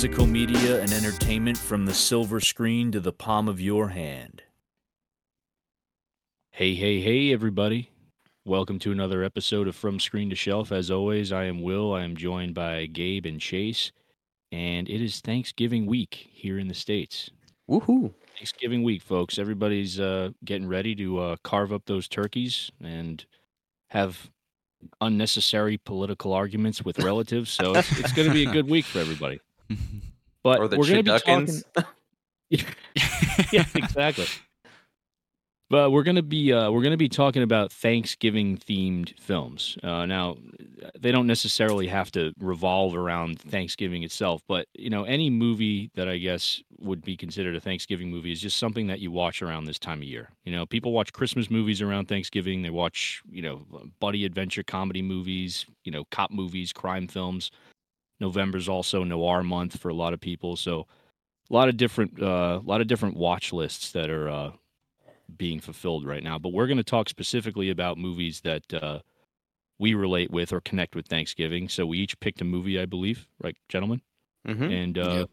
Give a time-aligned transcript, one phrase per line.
[0.00, 4.42] physical media and entertainment from the silver screen to the palm of your hand.
[6.52, 7.90] Hey, hey, hey, everybody.
[8.46, 10.72] Welcome to another episode of From Screen to Shelf.
[10.72, 11.92] As always, I am Will.
[11.92, 13.92] I am joined by Gabe and Chase,
[14.50, 17.28] and it is Thanksgiving week here in the States.
[17.68, 18.14] Woohoo!
[18.38, 19.38] Thanksgiving week, folks.
[19.38, 23.22] Everybody's uh, getting ready to uh, carve up those turkeys and
[23.88, 24.30] have
[25.02, 27.50] unnecessary political arguments with relatives.
[27.50, 29.40] So it's, it's going to be a good week for everybody.
[30.42, 31.62] But Or the we're going to be talking.
[33.52, 34.26] Yeah, exactly.
[35.70, 39.78] But we're gonna be uh, we're gonna be talking about Thanksgiving themed films.
[39.84, 40.36] Uh, now,
[40.98, 46.08] they don't necessarily have to revolve around Thanksgiving itself, but you know, any movie that
[46.08, 49.66] I guess would be considered a Thanksgiving movie is just something that you watch around
[49.66, 50.30] this time of year.
[50.44, 52.62] You know, people watch Christmas movies around Thanksgiving.
[52.62, 53.64] They watch you know
[54.00, 57.52] buddy adventure comedy movies, you know, cop movies, crime films.
[58.20, 60.86] November's also noir month for a lot of people, so
[61.50, 64.52] a lot of different uh, a lot of different watch lists that are uh,
[65.36, 66.38] being fulfilled right now.
[66.38, 69.00] But we're going to talk specifically about movies that uh,
[69.78, 71.68] we relate with or connect with Thanksgiving.
[71.68, 74.02] So we each picked a movie, I believe, right, gentlemen,
[74.46, 74.70] Mhm.
[74.70, 75.30] and uh, Yep.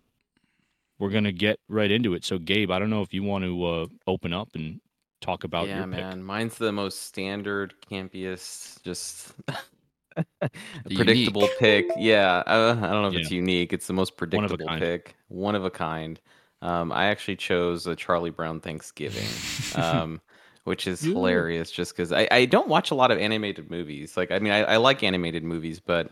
[1.00, 2.24] we're going to get right into it.
[2.24, 4.80] So Gabe, I don't know if you want to uh, open up and
[5.22, 6.24] talk about yeah, your man.
[6.24, 9.34] Mine's the most standard, campiest, just
[10.94, 11.94] Predictable pick.
[11.96, 13.74] Yeah, uh, I don't know if it's unique.
[13.74, 14.80] It's the most One predictable kind.
[14.80, 15.16] pick.
[15.28, 16.20] One of a kind.
[16.62, 20.22] Um, I actually chose a Charlie Brown Thanksgiving, um,
[20.64, 21.12] which is Yeah.
[21.14, 21.72] hilarious.
[21.72, 24.18] Just because I, I don't watch a lot of animated movies.
[24.18, 26.12] Like, I mean, I, I like animated movies, but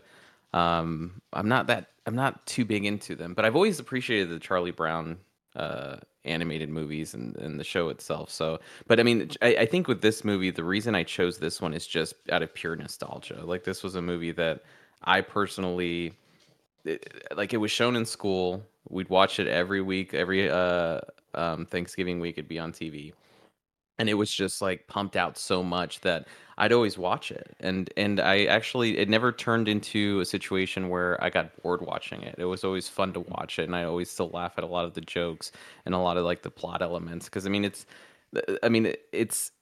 [0.52, 3.34] um, I'm not that I'm not too big into them.
[3.34, 5.18] But I've always appreciated the Charlie Brown
[5.56, 8.30] uh, animated movies and, and the show itself.
[8.30, 11.60] So, but I mean, I, I think with this movie, the reason I chose this
[11.60, 13.40] one is just out of pure nostalgia.
[13.44, 14.62] Like, this was a movie that
[15.02, 16.14] I personally
[16.84, 17.52] it- like.
[17.52, 18.62] It was shown in school.
[18.88, 21.00] We'd watch it every week, every uh,
[21.34, 22.38] um, Thanksgiving week.
[22.38, 23.12] It'd be on TV
[23.98, 26.26] and it was just like pumped out so much that
[26.58, 27.54] I'd always watch it.
[27.60, 32.22] And and I actually it never turned into a situation where I got bored watching
[32.22, 32.34] it.
[32.38, 34.84] It was always fun to watch it and I always still laugh at a lot
[34.84, 35.52] of the jokes
[35.84, 37.86] and a lot of like the plot elements cuz I mean it's
[38.62, 39.52] I mean it's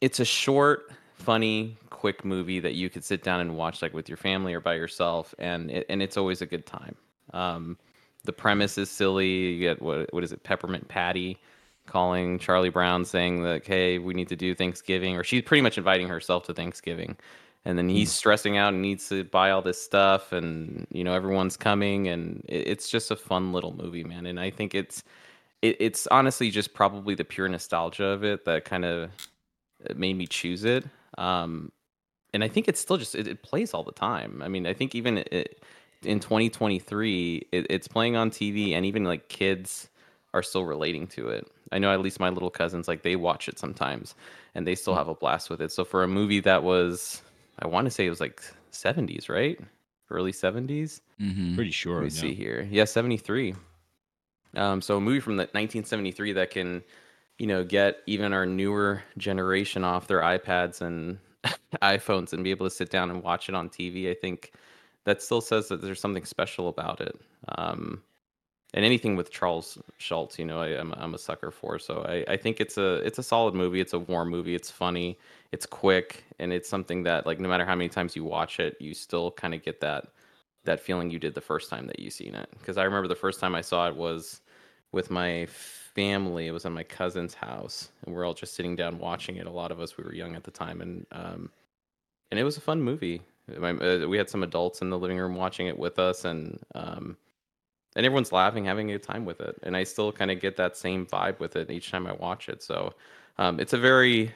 [0.00, 4.08] it's a short funny quick movie that you could sit down and watch like with
[4.08, 6.96] your family or by yourself and it, and it's always a good time.
[7.32, 7.78] Um
[8.24, 9.28] the premise is silly.
[9.28, 10.42] You get what what is it?
[10.44, 11.40] Peppermint Patty
[11.86, 15.78] calling Charlie Brown saying that hey, we need to do Thanksgiving, or she's pretty much
[15.78, 17.16] inviting herself to Thanksgiving,
[17.64, 21.14] and then he's stressing out and needs to buy all this stuff, and you know
[21.14, 24.26] everyone's coming, and it's just a fun little movie, man.
[24.26, 25.02] And I think it's
[25.62, 29.10] it, it's honestly just probably the pure nostalgia of it that kind of
[29.94, 30.84] made me choose it.
[31.18, 31.72] Um,
[32.34, 34.42] and I think it's still just it, it plays all the time.
[34.42, 35.62] I mean, I think even it,
[36.02, 39.88] in 2023, it, it's playing on TV, and even like kids
[40.34, 41.50] are still relating to it.
[41.72, 44.14] I know at least my little cousins like they watch it sometimes,
[44.54, 45.72] and they still have a blast with it.
[45.72, 47.22] So for a movie that was,
[47.58, 49.58] I want to say it was like 70s, right?
[50.10, 51.00] Early 70s.
[51.18, 51.96] hmm Pretty sure.
[51.96, 52.20] Let me yeah.
[52.20, 52.68] see here.
[52.70, 53.54] Yeah, 73.
[54.54, 56.82] Um, so a movie from the 1973 that can,
[57.38, 61.18] you know, get even our newer generation off their iPads and
[61.82, 64.10] iPhones and be able to sit down and watch it on TV.
[64.10, 64.52] I think
[65.04, 67.18] that still says that there's something special about it.
[67.56, 68.02] Um,
[68.74, 71.78] and anything with Charles Schulz, you know, I, I'm I'm a sucker for.
[71.78, 73.80] So I, I think it's a it's a solid movie.
[73.80, 74.54] It's a warm movie.
[74.54, 75.18] It's funny.
[75.52, 78.76] It's quick, and it's something that like no matter how many times you watch it,
[78.80, 80.06] you still kind of get that
[80.64, 82.48] that feeling you did the first time that you seen it.
[82.58, 84.40] Because I remember the first time I saw it was
[84.92, 86.46] with my family.
[86.46, 89.46] It was at my cousin's house, and we're all just sitting down watching it.
[89.46, 91.50] A lot of us we were young at the time, and um,
[92.30, 93.20] and it was a fun movie.
[93.58, 96.58] My, uh, we had some adults in the living room watching it with us, and
[96.74, 97.18] um,
[97.96, 99.56] and everyone's laughing, having a good time with it.
[99.62, 102.48] And I still kind of get that same vibe with it each time I watch
[102.48, 102.62] it.
[102.62, 102.94] So
[103.38, 104.32] um, it's a very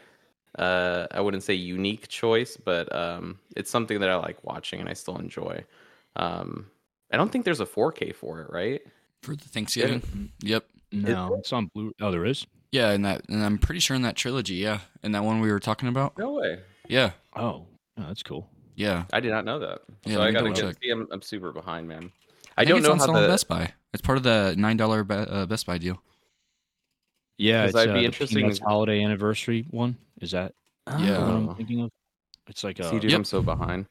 [0.58, 4.88] uh, I wouldn't say unique choice, but um, it's something that I like watching and
[4.88, 5.64] I still enjoy.
[6.16, 6.66] Um,
[7.12, 8.81] I don't think there's a 4K for it, right?
[9.22, 10.32] For the Thanksgiving.
[10.40, 10.64] Yep.
[10.92, 11.92] No, it's on blue.
[12.00, 12.46] Oh, there is.
[12.72, 14.81] Yeah, and that and I'm pretty sure in that trilogy, yeah.
[15.02, 16.16] And that one we were talking about?
[16.19, 16.60] No way.
[16.88, 17.12] Yeah.
[17.34, 17.66] Oh, oh
[17.96, 18.48] that's cool.
[18.75, 19.04] Yeah.
[19.12, 19.82] I did not know that.
[20.04, 20.76] Yeah, so I gotta get.
[20.82, 22.12] See, I'm, I'm super behind, man.
[22.56, 23.29] I, I, think don't it's know on how sale at the.
[23.29, 23.73] Best Buy.
[23.93, 26.03] It's part of the nine dollar be- uh, Best Buy deal.
[27.38, 29.97] Yeah, 'Cause it's I'd uh, be the interesting- Peanuts holiday anniversary one.
[30.20, 30.55] Is that
[30.99, 31.19] Yeah.
[31.19, 31.91] the I'm thinking of?
[32.49, 32.85] It's like a.
[32.88, 33.19] See, dude, Yep.
[33.19, 33.87] I'm so behind.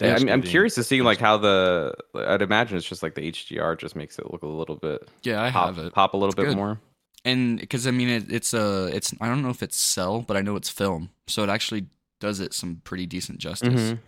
[0.00, 1.94] Yeah, I'm, I'm curious to see like how the.
[2.14, 5.42] I'd imagine it's just like the HDR just makes it look a little bit Yeah,
[5.42, 5.92] I pop, have it.
[5.92, 6.56] pop a little bit good.
[6.56, 6.78] more.
[7.24, 10.36] And because I mean, it, it's a, it's I don't know if it's cell, but
[10.36, 11.86] I know it's film, so it actually
[12.20, 13.92] does it some pretty decent justice.
[13.92, 13.98] Mhm.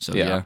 [0.00, 0.26] So Yeah.
[0.28, 0.42] yeah.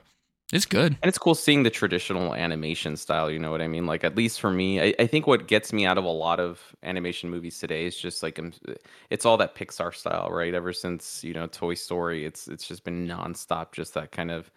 [0.55, 0.97] It's good.
[1.03, 3.29] And it's cool seeing the traditional animation style.
[3.29, 3.87] You know what I mean?
[3.87, 6.39] Like at least for me, I, I think what gets me out of a lot
[6.39, 8.41] of animation movies today is just like
[9.11, 10.55] it's all that Pixar style, right?
[10.55, 14.49] Ever since you know Toy Story, it's it's just been nonstop, just that kind of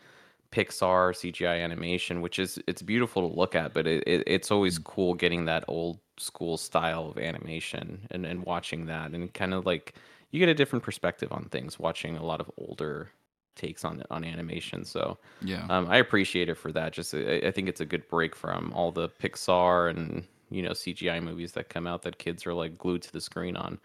[0.51, 4.77] Pixar CGI animation, which is it's beautiful to look at, but it, it it's always
[4.77, 4.83] mm.
[4.83, 9.65] cool getting that old school style of animation and and watching that and kind of
[9.65, 9.95] like
[10.29, 13.09] you get a different perspective on things watching a lot of older
[13.57, 14.85] takes on on animation.
[14.85, 15.65] So Yeah.
[15.69, 16.93] um, I appreciate it for that.
[16.93, 20.71] Just I, I think it's a good break from all the Pixar and you know
[20.71, 23.79] CGI movies that come out that kids are like glued to the screen on.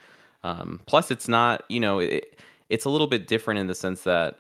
[0.44, 2.38] Um, plus, it's not you know it,
[2.68, 4.38] it's a little bit different in the sense that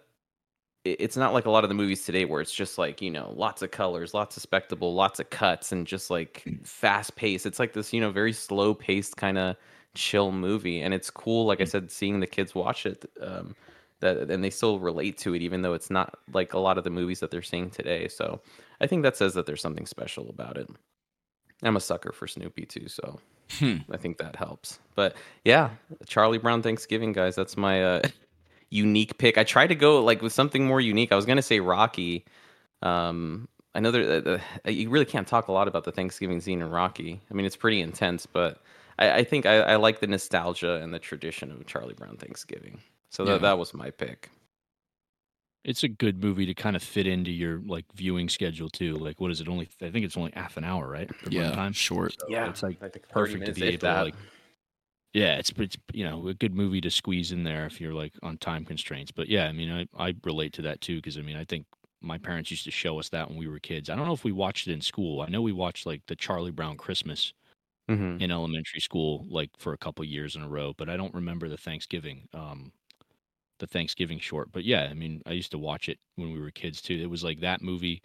[0.84, 3.10] it- it's not like a lot of the movies today where it's just like you
[3.10, 7.46] know lots of colors, lots of spectacle, lots of cuts, and just like fast pace.
[7.46, 9.56] It's like this you know very slow paced kind of
[9.94, 11.44] chill movie, and it's cool.
[11.46, 13.04] Like I said, seeing the kids watch it.
[13.20, 13.54] Um,
[14.02, 16.84] that and they still relate to it even though it's not like a lot of
[16.84, 18.06] the movies that they're seeing today.
[18.08, 18.40] So
[18.82, 20.68] i think that says that there's something special about it.
[21.62, 23.18] I'm a sucker for snoopy too so
[23.58, 23.78] Hmm.
[23.90, 24.78] i think that helps.
[24.94, 25.70] But yeah
[26.06, 27.34] charlie brown thanksgiving guys.
[27.36, 28.02] That's my uh,
[28.70, 29.38] unique pick.
[29.38, 31.12] I tried to go like with something more unique.
[31.12, 32.24] I was going to say rocky.
[32.82, 36.40] Um i know there uh, uh, you really can't talk a lot about the thanksgiving
[36.42, 37.20] scene in rocky.
[37.30, 38.62] I mean it's pretty intense but
[38.98, 42.80] i, I think I, I like the nostalgia and the tradition of charlie brown thanksgiving
[43.12, 43.38] so Yeah.
[43.38, 44.30] that, that was my pick
[45.64, 48.98] It's a good movie to kind of fit into your like viewing schedule too.
[48.98, 49.48] Like, what is it?
[49.48, 51.10] Only I think it's only half an hour, right?
[51.16, 51.52] for Yeah.
[51.52, 51.74] runtime?
[51.74, 52.14] Short.
[52.20, 54.16] So Yeah, it's like I think 30 perfect to be if able to like.
[55.14, 58.14] Yeah, it's it's you know a good movie to squeeze in there if you're like
[58.22, 59.10] on time constraints.
[59.12, 61.66] But yeah, I mean I I relate to that too because I mean I think
[62.00, 63.90] my parents used to show us that when we were kids.
[63.90, 65.20] I don't know if we watched it in school.
[65.20, 67.32] I know we watched like the Charlie Brown Christmas
[67.88, 68.20] Mhm.
[68.20, 71.48] in elementary school like for a couple years in a row, but I don't remember
[71.48, 72.72] the Thanksgiving um
[73.62, 74.52] the Thanksgiving short.
[74.52, 76.96] But yeah, I mean, I used to watch it when we were kids too.
[76.96, 78.02] It was like that movie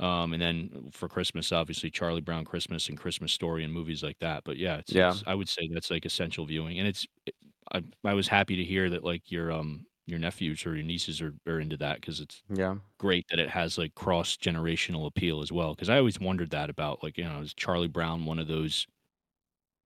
[0.00, 4.18] um and then for Christmas obviously Charlie Brown Christmas and Christmas Story and movies like
[4.20, 4.44] that.
[4.44, 5.18] But yeah, it's, Yeah.
[5.18, 7.34] it's I would say that's like essential viewing and it's it,
[7.72, 11.22] I I was happy to hear that like your um your nephews or your nieces
[11.22, 12.76] are, are into that because it's Yeah.
[12.98, 15.74] great that it has like cross generational appeal as well.
[15.74, 18.86] Because I always wondered that about like you know is Charlie Brown one of those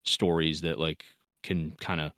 [0.06, 1.06] stories that like
[1.44, 2.12] can kind of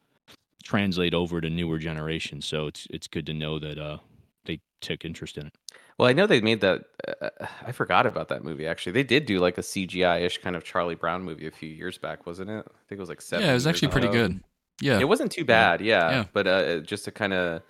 [0.64, 2.46] translate over to newer generations.
[2.46, 3.98] So it's it's good to know that uh
[4.46, 5.54] they took interest in it.
[5.98, 6.86] Well, I know they made that.
[7.22, 7.30] Uh,
[7.66, 8.66] I forgot about that movie.
[8.66, 11.98] Actually, they did do like a CGI-ish kind of Charlie Brown movie a few years
[11.98, 12.66] back, wasn't it?
[12.66, 13.46] I think it was like seven.
[13.46, 14.30] Yeah, it was actually pretty ago.
[14.30, 14.44] good.
[14.82, 15.00] Yeah.
[15.00, 16.10] It wasn't too bad, yeah.
[16.10, 16.26] Yeah.
[16.32, 17.62] But uh, just to kind of,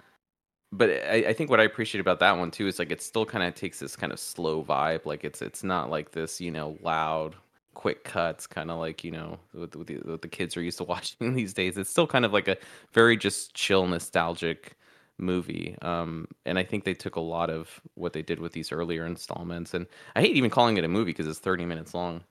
[0.72, 3.26] but I, I think what I appreciate about that one too is like it still
[3.26, 5.08] kind of takes this kind of slow vibe.
[5.08, 7.36] Like it's it's not like this, you know, loud,
[7.80, 10.84] quick cuts, kind of like you know what, the, what the kids are used to
[10.94, 11.78] watching these days.
[11.78, 12.58] It's still kind of like a
[12.92, 14.76] very just chill, nostalgic
[15.18, 15.78] movie.
[15.82, 19.06] Um, and I think they took a lot of what they did with these earlier
[19.06, 19.74] installments.
[19.74, 22.22] And I hate even calling it a movie because it's 30 minutes long.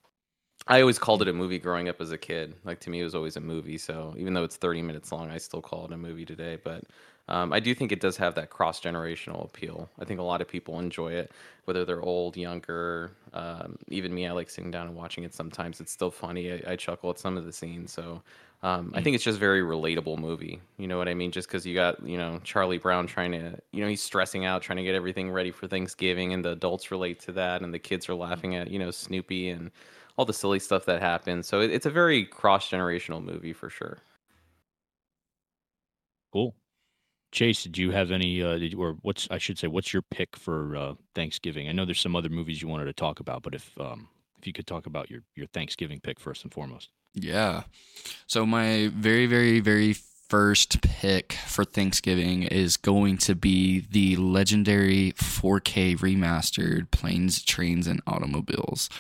[0.67, 2.55] I always called it a movie growing up as a kid.
[2.65, 3.79] Like to me, it was always a movie.
[3.79, 6.59] So even though it's 30 minutes long, I still call it a movie today.
[6.63, 6.85] But
[7.29, 9.89] um, I do think it does have that cross generational appeal.
[10.01, 11.31] I think a lot of people enjoy it,
[11.65, 13.13] whether they're old, younger.
[13.33, 15.81] Um, even me, I like sitting down and watching it sometimes.
[15.81, 16.53] It's still funny.
[16.53, 17.93] I, I chuckle at some of the scenes.
[17.93, 18.23] So
[18.63, 20.61] um, I think it's just very relatable movie.
[20.79, 21.31] You know what I mean?
[21.31, 24.63] Just because you got you know Charlie Brown trying to you know he's stressing out
[24.63, 27.79] trying to get everything ready for Thanksgiving, and the adults relate to that, and the
[27.79, 29.71] kids are laughing at you know Snoopy and
[30.17, 31.47] all the silly stuff that happens.
[31.47, 33.99] So it, it's a very cross generational movie for sure.
[36.33, 36.55] Cool.
[37.31, 40.03] Chase, did you have any uh did you, or what's I should say what's your
[40.03, 41.69] pick for uh Thanksgiving?
[41.69, 44.09] I know there's some other movies you wanted to talk about, but if um
[44.39, 46.91] if you could talk about your your Thanksgiving pick first and foremost.
[47.15, 47.63] Yeah.
[48.27, 49.95] So my very, very, very
[50.29, 58.03] first pick for Thanksgiving is going to be the legendary 4K remastered Planes, Trains, and
[58.07, 58.91] Automobiles.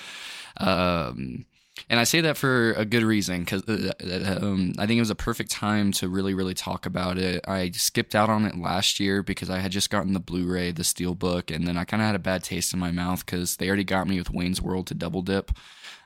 [0.56, 1.44] Um,
[1.88, 5.10] and I say that for a good reason because uh, um, I think it was
[5.10, 7.44] a perfect time to really, really talk about it.
[7.46, 10.70] I skipped out on it last year because I had just gotten the Blu ray,
[10.72, 13.56] the Steelbook, and then I kind of had a bad taste in my mouth because
[13.56, 15.52] they already got me with Wayne's World to double dip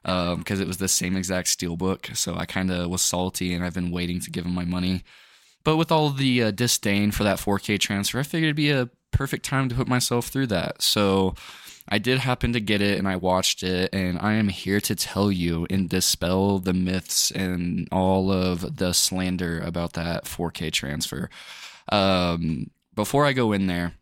[0.03, 2.17] because it was the same exact Steelbook.
[2.17, 5.05] So I kind of was salty and I've been waiting to give them my money.
[5.65, 8.91] But with all the uh, disdain for that 4K transfer, I figured it'd be a
[9.13, 10.83] perfect time to put myself through that.
[10.83, 11.35] So
[11.89, 14.95] I did happen to get it and I watched it, and I am here to
[14.95, 21.29] tell you and dispel the myths and all of the slander about that 4K transfer.
[21.91, 23.95] Um, before I go in there,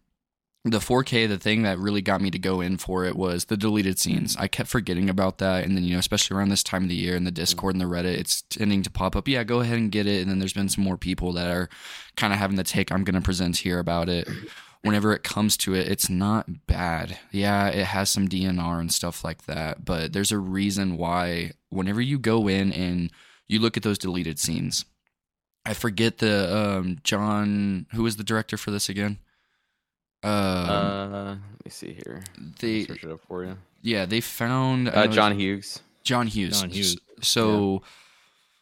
[0.65, 3.57] the 4K, the thing that really got me to go in for it was the
[3.57, 4.37] deleted scenes.
[4.37, 5.65] I kept forgetting about that.
[5.65, 7.81] And then, you know, especially around this time of the year in the Discord and
[7.81, 9.27] the Reddit, it's tending to pop up.
[9.27, 10.21] Yeah, go ahead and get it.
[10.21, 11.71] And then there's been some more people that are
[12.17, 14.29] kind of having the take I'm going to present here about it.
[14.83, 17.19] Whenever it comes to it, it's not bad.
[17.33, 22.01] Yeah, it has some DNR and stuff like that, but there's a reason why whenever
[22.01, 23.11] you go in and
[23.49, 24.85] you look at those deleted scenes,
[25.67, 29.19] I forget the um, John, who was the director for this again?
[30.23, 32.23] Um, Uh, let me see here.
[32.61, 33.57] they, Search it up for you.
[33.83, 35.81] yeah, they found Uh, John Hughes.
[36.05, 36.61] John Hughes.
[36.61, 36.97] John Hughes.
[37.21, 37.83] S- So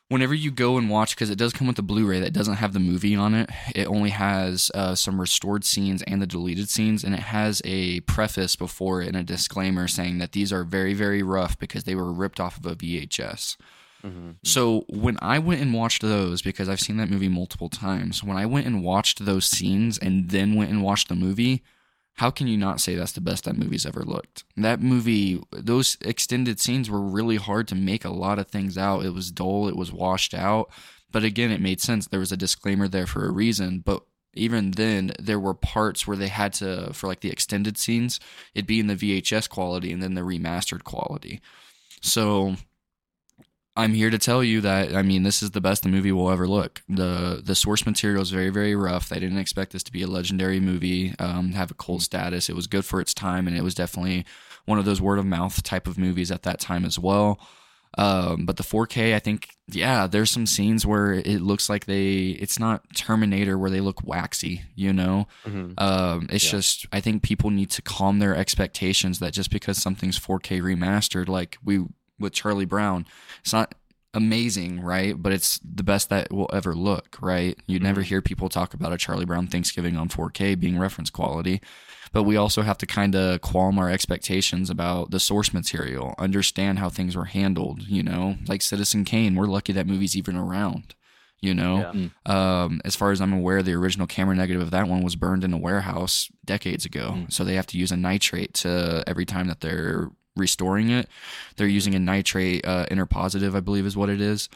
[0.08, 2.72] whenever you go and watch, because it does come with a Blu-ray that doesn't have
[2.72, 7.04] the movie on it, it only has uh, some restored scenes and the deleted scenes,
[7.04, 10.94] and it has a preface before it and a disclaimer saying that these are very,
[10.94, 13.56] very rough because they were ripped off of a VHS.
[14.04, 14.36] Mhm.
[14.44, 18.36] So when I went and watched those, because I've seen that movie multiple times, when
[18.36, 21.62] I went and watched those scenes and then went and watched the movie,
[22.18, 24.42] how can you not say that's the best that movie's ever looked?
[24.56, 29.04] That movie, those extended scenes were really hard to make a lot of things out.
[29.04, 30.68] It was dull, it was washed out.
[31.12, 32.08] But again, it made sense.
[32.08, 33.84] There was a disclaimer there for a reason.
[33.84, 34.02] But
[34.34, 38.18] even then, there were parts where they had to, for like the extended scenes,
[38.52, 41.40] it'd be in the VHS quality and then the remastered quality.
[42.02, 42.56] So
[43.78, 46.30] I'm here to tell you that I mean this is the best the movie will
[46.30, 46.82] ever look.
[46.88, 49.08] the The source material is very very rough.
[49.08, 52.48] They didn't expect this to be a legendary movie, um, have a cult status.
[52.50, 54.24] It was good for its time, and it was definitely
[54.66, 57.38] one of those word of mouth type of movies at that time as well.
[57.96, 62.36] Um, but the 4K, I think, yeah, there's some scenes where it looks like they,
[62.38, 65.26] it's not Terminator where they look waxy, you know?
[65.46, 65.72] Mhm.
[65.80, 66.50] Um, it's Yeah.
[66.50, 71.28] just I think people need to calm their expectations that just because something's 4K remastered,
[71.28, 71.86] like we
[72.18, 73.06] with Charlie Brown,
[73.40, 73.74] it's not
[74.14, 75.20] amazing, right?
[75.20, 77.58] But it's the best that will ever look, right?
[77.66, 78.06] You'd never Mhm.
[78.06, 81.60] hear people talk about a Charlie Brown Thanksgiving on 4K being reference quality.
[82.12, 86.78] But we also have to kind of qualm our expectations about the source material, understand
[86.78, 88.38] how things were handled, you know?
[88.48, 90.94] Like Citizen Kane, we're lucky that movie's even around,
[91.42, 91.92] you know?
[91.92, 92.08] Yeah.
[92.64, 95.44] Um, as far as I'm aware, the original camera negative of that one was burned
[95.44, 97.12] in a warehouse decades ago.
[97.14, 97.32] Mm.
[97.32, 101.08] So they have to use a nitrate to every time that they're restoring it.
[101.56, 104.48] They're using a nitrate uh, interpositive, I believe, is what it is.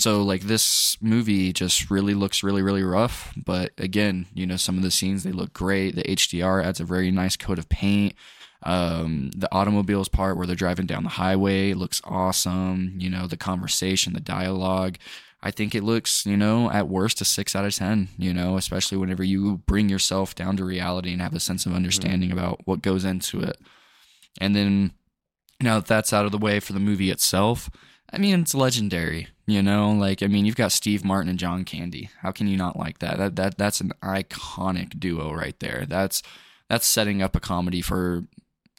[0.00, 4.78] So like this movie just really looks really really rough, but again, you know some
[4.78, 5.94] of the scenes they look great.
[5.94, 8.14] The HDR adds a very nice coat of paint.
[8.62, 12.94] Um, the automobiles part where they're driving down the highway looks awesome.
[12.96, 14.96] You know the conversation, the dialogue.
[15.42, 18.56] I think it looks, you know, at worst a six out of 10, you know,
[18.58, 22.60] especially whenever you bring yourself down to reality and have a sense of understanding about
[22.66, 23.58] what goes into it.
[24.38, 24.92] And then
[25.60, 27.70] now that that's out of the way for the movie itself,
[28.12, 31.64] I mean, it's legendary, you know, like, I mean, you've got Steve Martin and John
[31.64, 32.10] Candy.
[32.20, 33.18] How can you not like that?
[33.18, 35.84] That, that, that's an iconic duo right there.
[35.88, 36.22] That's,
[36.68, 38.24] that's setting up a comedy for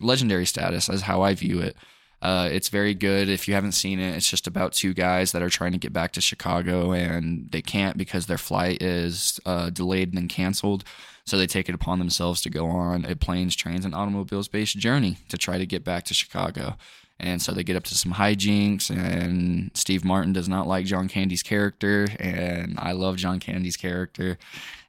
[0.01, 1.77] legendary status as how I view it.
[2.21, 3.29] Uh, it's very good.
[3.29, 5.93] If you haven't seen it, it's just about two guys that are trying to get
[5.93, 10.83] back to Chicago and they can't because their flight is uh, delayed and then canceled.
[11.25, 14.77] So they take it upon themselves to go on a planes, trains, and automobiles based
[14.77, 16.75] journey to try to get back to Chicago.
[17.19, 21.07] And so they get up to some hijinks, and Steve Martin does not like John
[21.07, 24.39] Candy's character, and I love John Candy's character.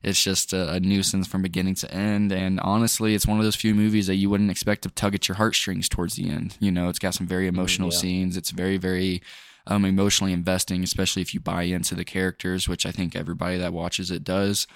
[0.03, 3.55] It's just a, a nuisance from beginning to end, and honestly, it's one of those
[3.55, 6.57] few movies that you wouldn't expect to tug at your heartstrings towards the end.
[6.59, 7.99] You know, it's got some very emotional yeah.
[7.99, 8.39] scenes.
[8.39, 9.21] It's very, very
[9.67, 13.75] um, emotionally investing, especially if you buy into the characters, which I think everybody that
[13.75, 14.67] watches it does.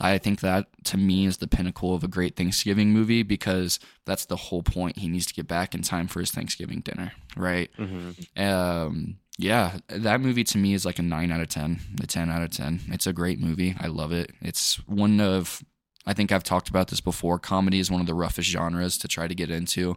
[0.00, 4.24] I think that to me is the pinnacle of a great Thanksgiving movie because that's
[4.24, 4.98] the whole point.
[4.98, 7.70] He needs to get back in time for his Thanksgiving dinner, right?
[7.78, 8.40] Mhm.
[8.40, 12.30] Um, yeah, that movie to me is like a nine out of ten, a ten
[12.30, 12.80] out of ten.
[12.88, 13.74] It's a great movie.
[13.78, 14.32] I love it.
[14.40, 15.62] It's one of,
[16.06, 17.38] I think I've talked about this before.
[17.38, 19.96] Comedy is one of the roughest genres to try to get into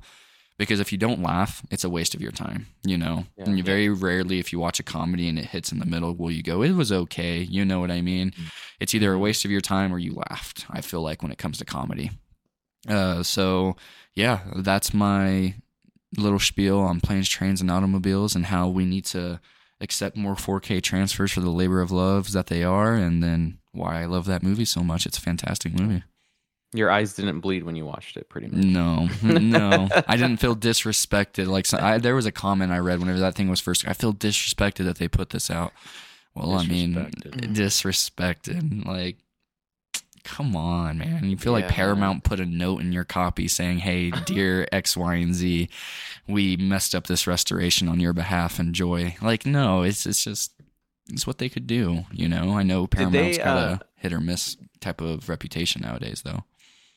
[0.57, 3.25] because if you don't laugh, it's a waste of your time, you know.
[3.37, 3.45] Yeah.
[3.45, 6.13] and you very rarely, if you watch a comedy and it hits in the middle,
[6.15, 8.31] will you go, "It was okay," you know what I mean?
[8.31, 8.51] Mm.
[8.79, 10.65] It's either a waste of your time or you laughed.
[10.69, 12.11] I feel like when it comes to comedy.
[12.87, 13.75] Uh, so
[14.13, 15.55] yeah, that's my
[16.17, 19.39] little spiel on planes, trains, and automobiles, and how we need to
[19.81, 24.01] accept more 4K transfers for the labor of love that they are, and then why
[24.01, 25.05] I love that movie so much.
[25.05, 26.03] It's a fantastic movie.
[26.73, 28.63] Your eyes didn't bleed when you watched it, pretty much.
[28.63, 31.47] No, no, I didn't feel disrespected.
[31.47, 33.87] Like I, there was a comment I read whenever that thing was first.
[33.87, 35.71] I feel disrespected that they put this out.
[36.35, 37.55] Well, I mean, Disrespected.
[37.55, 38.85] disrespected.
[38.87, 39.17] Like,
[40.23, 41.29] come on, man.
[41.29, 45.15] You feel like Paramount put a note in your copy saying, "Hey, dear X, Y,
[45.15, 45.69] and Z,
[46.27, 48.59] we messed up this restoration on your behalf.
[48.59, 50.53] Enjoy." Like, no, it's it's just
[51.11, 52.05] it's what they could do.
[52.11, 55.29] You know, I know Did they, Paramount's got uh, a hit or miss type of
[55.29, 56.43] reputation nowadays, though.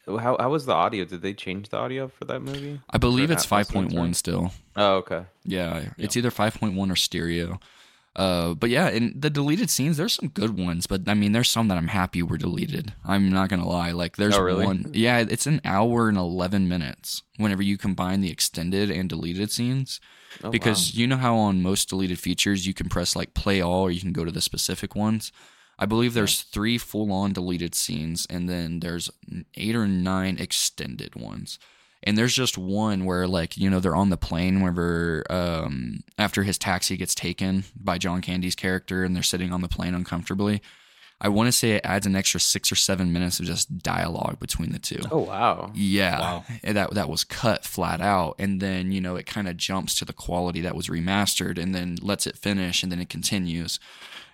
[0.07, 1.05] How how was the audio?
[1.05, 2.81] Did they change the audio for that movie?
[2.91, 4.53] I believe it's five point one still.
[4.77, 5.25] Oh, okay.
[5.45, 7.59] Yeah, it's either 5.1 or stereo.
[8.15, 11.51] Uh, but yeah, and the deleted scenes, there's some good ones, but I mean, there's
[11.51, 12.95] some that I'm happy were deleted.
[13.05, 13.91] I'm not gonna lie.
[13.91, 14.65] Like, there's Oh, really?
[14.65, 14.91] one.
[14.95, 17.23] Yeah, it's an hour and eleven minutes.
[17.37, 20.01] Whenever you combine the extended and deleted scenes,
[20.43, 23.83] Oh, because you know how on most deleted features you can press like play all,
[23.83, 25.31] or you can go to the specific ones.
[25.79, 29.11] I believe there's three full on deleted scenes, and then there's
[29.57, 31.59] eight or nine extended ones.
[32.03, 36.45] And there's just one where, like, you know, they're on the plane whenever, um, after
[36.45, 40.63] his taxi gets taken by John Candy's character and they're sitting on the plane uncomfortably.
[41.21, 44.39] I want to say it adds an extra six or seven minutes of just dialogue
[44.39, 45.01] between the two.
[45.11, 45.71] oh wow.
[45.75, 46.45] Yeah, Wow.
[46.63, 49.95] and that that was cut flat out, and then you know it kind of jumps
[49.97, 53.81] to the quality that was remastered, and then lets it finish, and then it continues.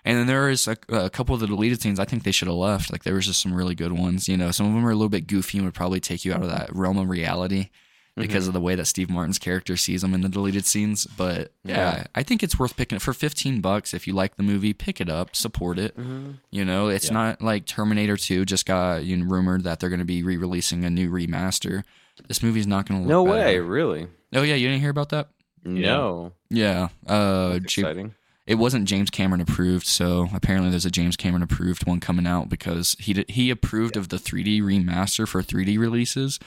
[0.05, 2.49] And then there is a, a couple of the deleted scenes I think they should
[2.49, 2.91] have left.
[2.91, 4.27] Like there was just some really good ones.
[4.27, 6.33] You know, some of them are a little bit goofy and would probably take you
[6.33, 7.69] out of that realm of reality
[8.15, 11.05] because of the way that Steve Martin's character sees them in the deleted scenes.
[11.07, 12.03] But yeah, Yeah.
[12.13, 13.93] I think it's worth picking it for 15 bucks.
[13.93, 15.97] If you like the movie, pick it up, support it.
[15.97, 16.31] Mm-hmm.
[16.51, 17.13] You know, it's Yeah.
[17.13, 20.37] not like Terminator 2 just got you know, rumored that they're going to be re
[20.37, 21.83] releasing a new remaster.
[22.27, 23.37] This movie's not going to look No better.
[23.47, 24.07] way, really?
[24.33, 25.29] Oh, yeah, you didn't hear about that?
[25.63, 26.33] No.
[26.49, 26.89] Yeah.
[27.07, 28.13] Uh, That's exciting.
[28.45, 32.49] it wasn't James Cameron approved, so apparently there's a James Cameron approved one coming out
[32.49, 36.37] because he did, he approved of the 3D remaster for 3D releases,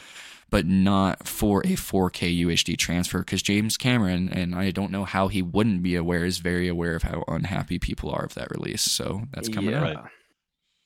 [0.51, 5.29] but not for a 4K UHD transfer because James Cameron and I don't know how
[5.29, 8.83] he wouldn't be aware is very aware of how unhappy people are of that release.
[8.83, 9.85] So that's coming yeah.
[9.85, 10.11] out.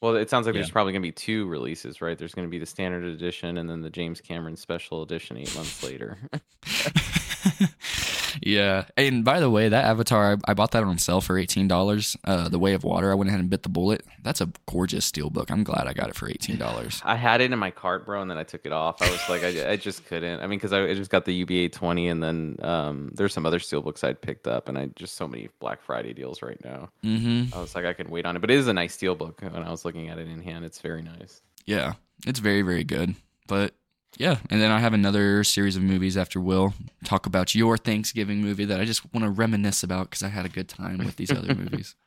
[0.00, 0.62] Well, it sounds like Yeah.
[0.62, 2.16] there's probably going to be two releases, right?
[2.16, 5.54] There's going to be the standard edition and then the James Cameron special edition eight
[5.54, 6.16] months later.
[8.42, 8.84] yeah.
[8.96, 12.16] And by the way, that Avatar, I, I bought that on sale for $18.
[12.24, 14.04] Uh, the Way of Water, I went ahead and bit the bullet.
[14.22, 15.50] That's a gorgeous steel book.
[15.50, 17.02] I'm glad I got it for $18.
[17.04, 19.02] I had it in my cart, bro, and then I took it off.
[19.02, 20.40] I was like, I, I just couldn't.
[20.40, 23.58] I mean, because I, I just got the UB820, and then um, there's some other
[23.58, 26.90] steel books I'd picked up, and I just so many Black Friday deals right now.
[27.04, 27.54] Mm-hmm.
[27.54, 29.40] I was like, I can wait on it, but it is a nice steel book.
[29.42, 31.42] When I was looking at it in hand, it's very nice.
[31.66, 31.94] Yeah,
[32.26, 33.14] it's very, very good.
[33.46, 33.74] But
[34.18, 38.40] yeah, and then I have another series of movies after Will talk about your Thanksgiving
[38.42, 41.16] movie that I just want to reminisce about because I had a good time with
[41.16, 41.94] these other movies.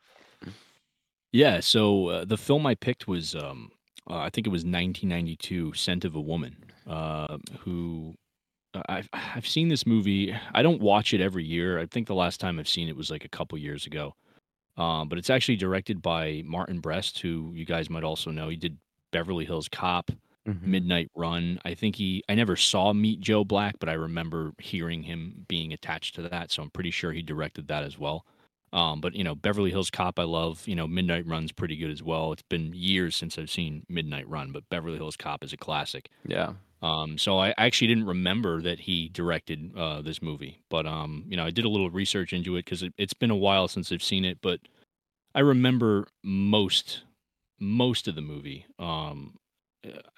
[1.32, 3.72] Yeah, so uh, the film I picked was, um,
[4.08, 6.54] uh, I think it was 1992, Scent of a Woman,
[6.86, 8.14] uh, who
[8.72, 10.32] uh, I've, I've seen this movie.
[10.54, 11.80] I don't watch it every year.
[11.80, 14.14] I think the last time I've seen it was like a couple years ago.
[14.76, 18.48] Um, but it's actually directed by Martin Brest, who you guys might also know.
[18.48, 18.78] He did
[19.10, 20.12] Beverly Hills Cop,
[20.46, 21.58] Midnight Run.
[21.64, 25.72] I think he, I never saw Meet Joe Black, but I remember hearing him being
[25.72, 26.50] attached to that.
[26.50, 28.26] So I'm pretty sure he directed that as well.
[28.72, 30.66] Um, but you know, Beverly Hills Cop, I love.
[30.66, 32.32] You know, Midnight Run's pretty good as well.
[32.32, 36.10] It's been years since I've seen Midnight Run, but Beverly Hills Cop is a classic.
[36.26, 36.54] Yeah.
[36.82, 41.36] Um, so I actually didn't remember that he directed uh, this movie, but um, you
[41.36, 43.90] know, I did a little research into it because it, it's been a while since
[43.90, 44.60] I've seen it, but
[45.34, 47.02] I remember most
[47.60, 48.66] most of the movie.
[48.78, 49.36] Um,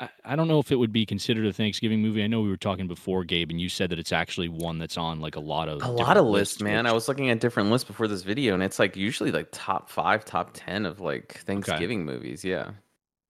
[0.00, 2.22] I, I don't know if it would be considered a Thanksgiving movie.
[2.22, 4.96] I know we were talking before, Gabe, and you said that it's actually one that's
[4.96, 6.84] on like a lot of a lot of lists, man.
[6.84, 9.48] which- I was looking at different lists before this video, and it's like usually like
[9.52, 12.44] top five, top ten of like Thanksgiving movies.
[12.44, 12.70] Yeah.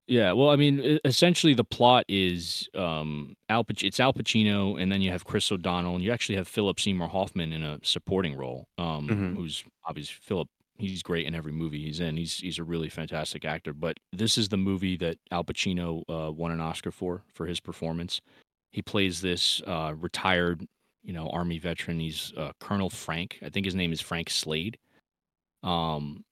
[0.08, 4.92] Yeah, well, I mean, essentially the plot is um, Al Pac- it's Al Pacino, and
[4.92, 8.36] then you have Chris O'Donnell, and you actually have Philip Seymour Hoffman in a supporting
[8.36, 9.36] role, um, Mhm.
[9.36, 10.48] who's obviously Philip.
[10.78, 12.18] He's great in every movie he's in.
[12.18, 13.74] He's he's a really fantastic actor.
[13.74, 17.60] But this is the movie that Al Pacino uh, won an Oscar for for his
[17.60, 18.22] performance.
[18.72, 20.66] He plays this uh, retired,
[21.04, 22.00] you know, army veteran.
[22.00, 23.40] He's uh, Colonel Frank.
[23.42, 24.78] I think his name is Frank Slade.
[25.64, 26.26] Um,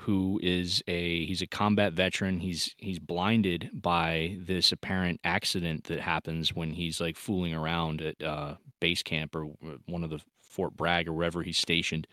[0.00, 2.40] who is a he's a combat veteran.
[2.40, 8.22] He's he's blinded by this apparent accident that happens when he's like fooling around at
[8.22, 9.44] uh, base camp or
[9.86, 12.06] one of the Fort Bragg or wherever he's stationed,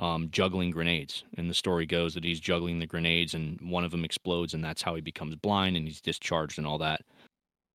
[0.00, 1.24] um, juggling grenades.
[1.36, 4.64] And the story goes that he's juggling the grenades and one of them explodes, and
[4.64, 7.02] that's how he becomes blind and he's discharged and all that.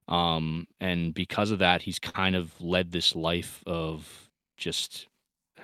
[0.08, 5.08] Um, and because of that, he's kind of led this life of just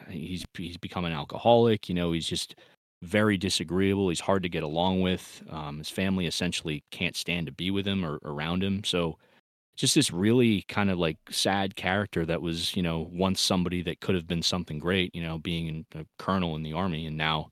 [0.09, 1.89] he's he's become an alcoholic.
[1.89, 2.55] You know, he's just
[3.03, 4.09] very disagreeable.
[4.09, 5.43] He's hard to get along with.
[5.49, 8.83] Um, his family essentially can't stand to be with him or around him.
[8.83, 9.17] So,
[9.81, 13.99] just this really kind of like sad character that was, you know, once somebody that
[13.99, 17.49] could have been something great, you know, being a colonel in the army, and now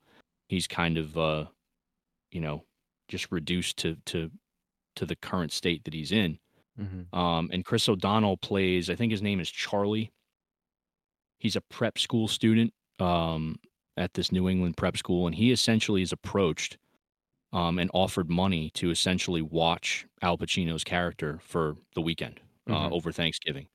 [0.48, 1.46] he's kind of, uh,
[2.32, 2.65] you know,
[3.08, 4.30] just reduced to to
[4.96, 6.38] to the current state that he's in.
[6.80, 7.20] Mm-hmm.
[7.20, 10.12] Um, and Chris O'Donnell plays, I think his name is Charlie.
[11.39, 13.58] He's a prep school student um,
[13.98, 16.78] at this New England prep school, and he essentially is approached
[17.53, 22.91] um, and offered money to essentially watch Al Pacino's character for the weekend uh, Mhm.
[22.91, 23.67] over Thanksgiving.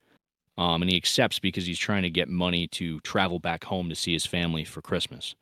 [0.58, 3.94] Um, and he accepts because he's trying to get money to travel back home to
[3.96, 5.34] see his family for Christmas.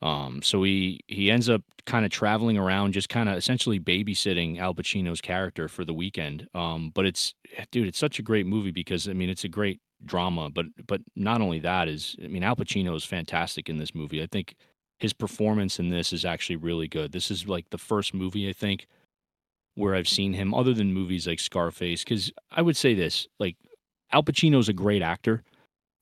[0.00, 4.58] Um, so he he ends up kind of traveling around, just kind of essentially babysitting
[4.58, 6.46] Al Pacino's character for the weekend.
[6.54, 7.34] Um, but it's
[7.72, 11.00] dude, it's such a great movie because I mean it's a great drama, but but
[11.16, 14.22] not only that is I mean Al Pacino is fantastic in this movie.
[14.22, 14.54] I think
[14.98, 17.12] his performance in this is actually really good.
[17.12, 18.86] This is like the first movie I think
[19.74, 23.56] where I've seen him other than movies like Scarface cuz I would say this, like
[24.12, 25.44] Al Pacino's a great actor.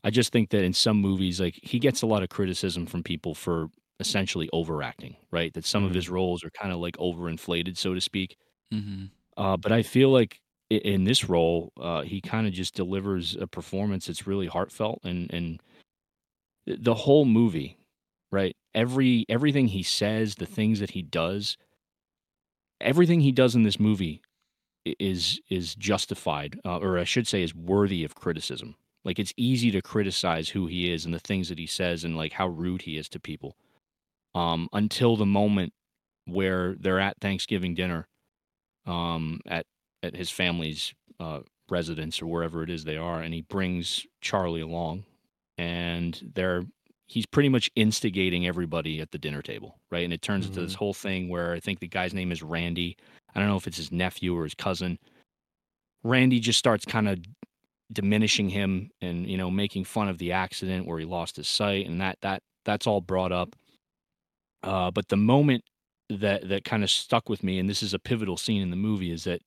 [0.05, 3.03] I just think that in some movies like he gets a lot of criticism from
[3.05, 3.69] people for
[4.01, 5.55] essentially overacting, right?
[5.55, 5.95] That some of Mhm.
[5.95, 8.37] his roles are kind of like overinflated so to speak.
[8.71, 13.37] hmm Uh, but I feel like in this role, uh, he kind of just delivers
[13.37, 15.61] a performance that's really heartfelt and and
[16.67, 17.77] the whole movie,
[18.31, 18.57] right?
[18.75, 21.57] Every everything he says, the things that he does,
[22.81, 24.23] everything he does in this movie
[24.99, 28.77] is is justified, uh, or I should say, is worthy of criticism.
[29.05, 32.17] Like it's easy to criticize who he is and the things that he says and
[32.17, 33.57] like how rude he is to people.
[34.35, 35.73] Um, until the moment
[36.27, 38.09] where they're at Thanksgiving dinner,
[38.87, 39.67] um, at
[40.03, 44.61] at his family's uh, residence or wherever it is they are, and he brings Charlie
[44.61, 45.05] along,
[45.57, 46.65] and they're
[47.07, 50.05] he's pretty much instigating everybody at the dinner table, right?
[50.05, 52.97] And it turns into this whole thing where I think the guy's name is Randy.
[53.35, 54.99] I don't know if it's his nephew or his cousin.
[56.03, 57.19] Randy just starts kind of
[57.93, 61.87] diminishing him and you know making fun of the accident where he lost his sight
[61.87, 63.55] and that that that's all brought up
[64.65, 65.63] uh, but the moment
[66.09, 68.77] that that kind of stuck with me and this is a pivotal scene in the
[68.77, 69.41] movie is that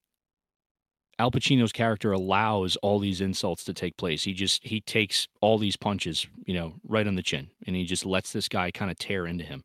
[1.20, 4.24] Al Pacino's character allows all these insults to take place.
[4.24, 7.84] He just he takes all these punches, you know, right on the chin, and he
[7.84, 9.64] just lets this guy kind of tear into him.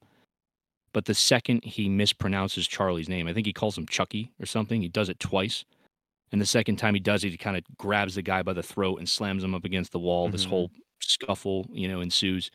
[0.93, 4.83] But the second he mispronounces Charlie's name, I think he calls him Chucky or something.
[4.83, 5.65] He does it twice,
[6.33, 8.63] and the second time he does it, he kind of grabs the guy by the
[8.63, 10.29] throat and slams him up against the wall.
[10.29, 10.51] This Mhm.
[10.51, 12.51] whole scuffle, you know, ensues.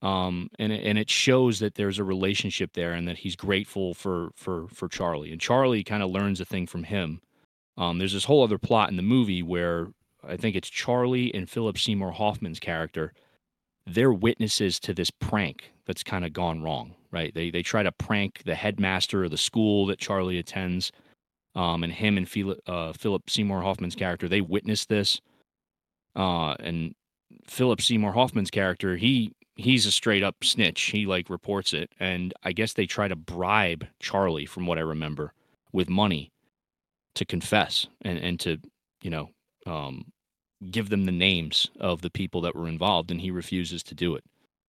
[0.00, 3.92] Um, and it, and it shows that there's a relationship there, and that he's grateful
[3.92, 7.20] for for for Charlie, and Charlie kind of learns a thing from him.
[7.78, 9.88] Um, there's this whole other plot in the movie where
[10.26, 13.14] I think it's Charlie and Philip Seymour Hoffman's character.
[13.86, 17.32] They're witnesses to this prank that's kind of gone wrong, right?
[17.32, 20.90] They they try to prank the headmaster of the school that Charlie attends,
[21.54, 25.20] um, and him and Philip, uh, Philip Seymour Hoffman's character they witness this,
[26.16, 26.94] uh, and
[27.46, 30.80] Philip Seymour Hoffman's character he he's a straight up snitch.
[30.82, 34.82] He like reports it, and I guess they try to bribe Charlie, from what I
[34.82, 35.32] remember,
[35.72, 36.32] with money
[37.18, 38.58] to confess and and to
[39.02, 39.28] you know
[39.66, 40.04] um,
[40.70, 44.14] give them the names of the people that were involved, and he refuses to do
[44.14, 44.24] it.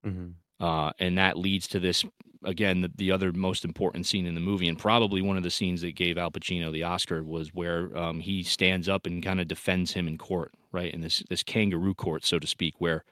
[0.06, 0.34] Mhm.
[0.60, 2.04] Uh, and that leads to this
[2.44, 5.50] again the, the other most important scene in the movie and probably one of the
[5.50, 9.40] scenes that gave al pacino the oscar was where um, he stands up and kind
[9.40, 13.04] of defends him in court right in this this kangaroo court so to speak where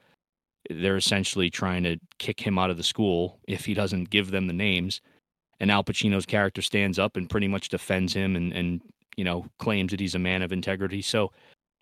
[0.71, 4.47] they're essentially trying to kick him out of the school if he doesn't give them
[4.47, 5.03] the names
[5.61, 8.81] and al pacino's character stands up and pretty much defends him and and
[9.19, 11.31] you know claims that he's a man of integrity so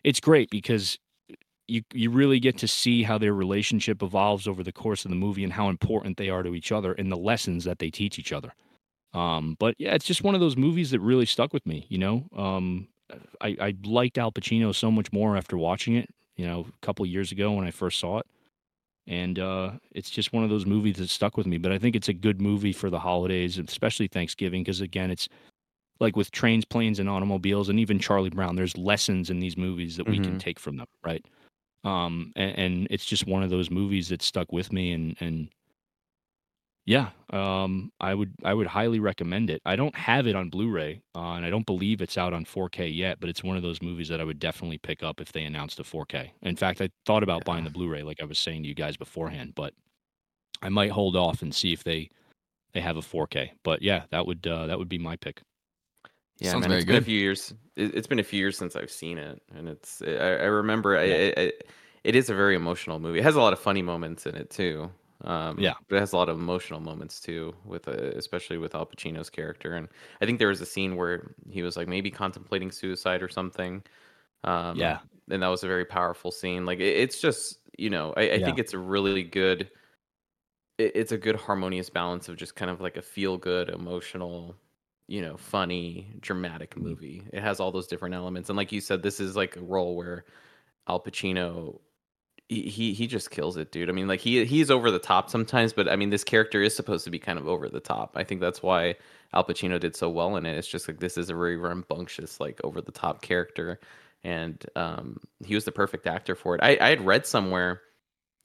[0.03, 0.99] it's great because
[1.69, 5.17] you you really get to see how their relationship evolves over the course of the
[5.17, 8.19] movie and how important they are to each other and the lessons that they teach
[8.19, 8.53] each other.
[9.15, 11.87] Um, but yeah, it's just one of those movies that really stuck with me.
[11.89, 12.89] You know, um,
[13.41, 16.09] I, I liked Al Pacino so much more after watching it.
[16.37, 18.27] You know, a couple years ago when I first saw it,
[19.07, 21.57] and uh, it's just one of those movies that stuck with me.
[21.57, 25.29] But I think it's a good movie for the holidays, especially Thanksgiving, because again, it's
[26.01, 28.57] like with trains, planes, and automobiles, and even Charlie Brown.
[28.57, 30.41] There's lessons in these movies that we can Mhm.
[30.41, 31.25] take from them, right?
[31.85, 35.49] um and, and it's just one of those movies that stuck with me and and
[36.85, 41.01] yeah um i would i would highly recommend it i don't have it on blu-ray
[41.17, 43.83] uh, and i don't believe it's out on 4k yet but it's one of those
[43.83, 46.89] movies that i would definitely pick up if they announced a 4k in fact i
[47.05, 49.75] thought about buying the blu-ray like i was saying to you guys beforehand but
[50.63, 52.09] i might hold off and see if they
[52.73, 55.43] they have a 4k but yeah that would uh, that would be my pick
[56.39, 57.53] Yeah, Sounds man, very it's been a few years.
[57.77, 60.03] It, it's been a few years since I've seen it, and it's.
[60.03, 60.97] I, I remember.
[60.99, 61.53] I, I,
[62.05, 63.19] it is a very emotional movie.
[63.21, 64.91] It has a lot of funny moments in it too.
[65.23, 65.75] Um, Yeah.
[65.89, 69.31] but it has a lot of emotional moments too, with uh, especially with Al Pacino's
[69.31, 69.77] character.
[69.77, 69.89] And
[70.21, 73.83] I think there was a scene where he was like maybe contemplating suicide or something.
[74.45, 75.01] Um, Yeah.
[75.31, 76.67] and that was a very powerful scene.
[76.67, 78.41] Like it, it's just you know, I, I Yeah.
[78.41, 79.71] think it's a really good.
[80.79, 84.57] It, it's a good harmonious balance of just kind of like a feel good, emotional
[85.09, 86.89] you know, funny, dramatic Mm-hmm.
[86.89, 87.23] movie.
[87.33, 89.97] It has all those different elements, and like you said, this is like a role
[89.97, 90.25] where
[90.89, 91.81] Al Pacino,
[92.49, 93.89] he he, he just kills it, dude.
[93.89, 96.75] I mean, like he he's over the top sometimes, but I mean, this character is
[96.77, 98.13] supposed to be kind of over the top.
[98.17, 98.97] I think that's why
[99.35, 100.57] Al Pacino did so well in it.
[100.57, 103.81] It's just like this is a very rambunctious, like over the top character,
[104.25, 106.61] and um, he was the perfect actor for it.
[106.63, 107.83] I I had read somewhere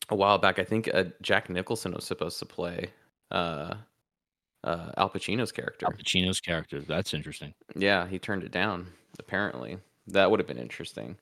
[0.09, 0.59] a while back.
[0.59, 2.91] I think uh, Jack Nicholson was supposed to play
[3.31, 3.75] uh,
[4.63, 5.85] uh, Al Pacino's character.
[5.85, 6.81] Al Pacino's character.
[6.81, 7.53] That's interesting.
[7.75, 8.87] Yeah, he turned it down.
[9.19, 11.17] Apparently, that would have been interesting,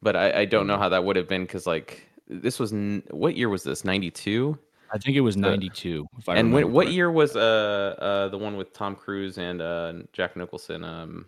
[0.00, 3.02] but I, I don't know how that would have been because like this was n-
[3.10, 3.84] what year was this?
[3.84, 4.58] Ninety two.
[4.92, 6.06] I think it was ninety two.
[6.28, 10.36] And when, what year was uh uh the one with Tom Cruise and uh Jack
[10.36, 10.84] Nicholson?
[10.84, 11.26] Um,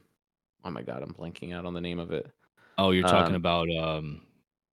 [0.64, 2.30] oh my god, I'm blanking out on the name of it.
[2.78, 4.22] Oh, you're talking um, about um,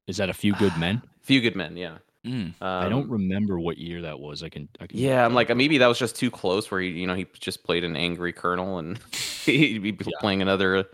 [0.07, 1.01] is that a few good men?
[1.21, 1.77] Few Good Men.
[1.77, 1.99] Yeah.
[2.25, 2.31] Mm.
[2.45, 4.43] Um, I don't remember what year that was.
[4.43, 4.69] I can.
[4.79, 6.69] I can Yeah, I'm uh, like maybe that was just too close.
[6.69, 8.97] Where he, you know, he just played an angry colonel, and
[9.45, 10.19] he'd be Yeah.
[10.19, 10.85] playing another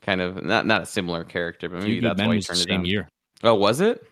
[0.00, 2.84] kind of not not a similar character, but maybe that's why he turned it down.
[2.86, 3.08] year.
[3.42, 4.02] Oh, was it?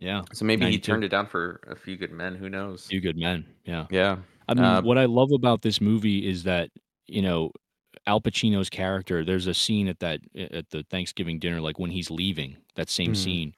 [0.00, 2.34] Yeah, So maybe he turned it down for a few good men.
[2.34, 2.86] Who knows?
[2.88, 3.46] Few Good Men.
[3.64, 3.86] Yeah.
[3.90, 4.16] Yeah.
[4.48, 6.68] I mean, Uh, what I love about this movie is that
[7.06, 7.50] you know
[8.06, 9.24] Al Pacino's character.
[9.24, 12.56] There's a scene at that at the Thanksgiving dinner, like when he's leaving.
[12.74, 13.16] That same Mhm.
[13.16, 13.54] scene.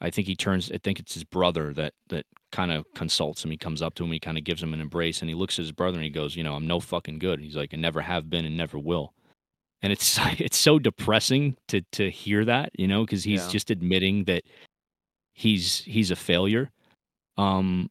[0.00, 0.70] I think he turns.
[0.70, 3.50] I think it's his brother that that kind of consults him.
[3.50, 4.12] He comes up to him.
[4.12, 6.10] He kind of gives him an embrace, and he looks at his brother and he
[6.10, 8.78] goes, "You know, I'm no fucking good." He's like, "I never have been and never
[8.78, 9.12] will."
[9.82, 13.50] And it's it's so depressing to to hear that, you know, because he's Yeah.
[13.50, 14.44] just admitting that
[15.34, 16.70] he's he's a failure.
[17.36, 17.90] Um,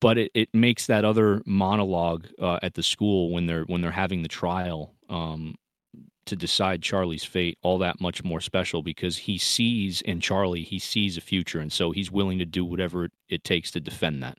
[0.00, 3.90] but it, it makes that other monologue uh, at the school when they're when they're
[3.90, 5.56] having the trial um,
[6.30, 10.78] to decide Charlie's fate all that much more special because he sees in Charlie he
[10.78, 14.38] sees a future and so he's willing to do whatever it, takes to defend that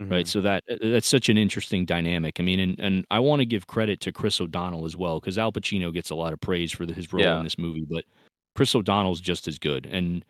[0.00, 0.28] right Mhm.
[0.28, 3.46] so that uh, that's such an interesting dynamic i mean and, and i want to
[3.46, 6.70] give credit to chris o'donnell as well because al pacino gets a lot of praise
[6.70, 7.38] for the, his role Yeah.
[7.38, 8.04] in this movie but
[8.54, 10.24] chris o'donnell's just as good and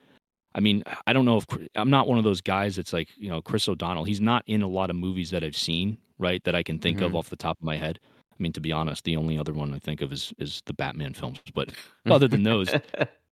[0.55, 3.29] i mean i don't know if i'm not one of those guys that's like you
[3.29, 6.55] know chris o'donnell he's not in a lot of movies that i've seen right that
[6.55, 7.17] i can think of Mhm.
[7.17, 7.99] off the top of my head
[8.39, 10.73] i mean to be honest the only other one i think of is is the
[10.75, 11.71] batman films but
[12.07, 12.69] other than those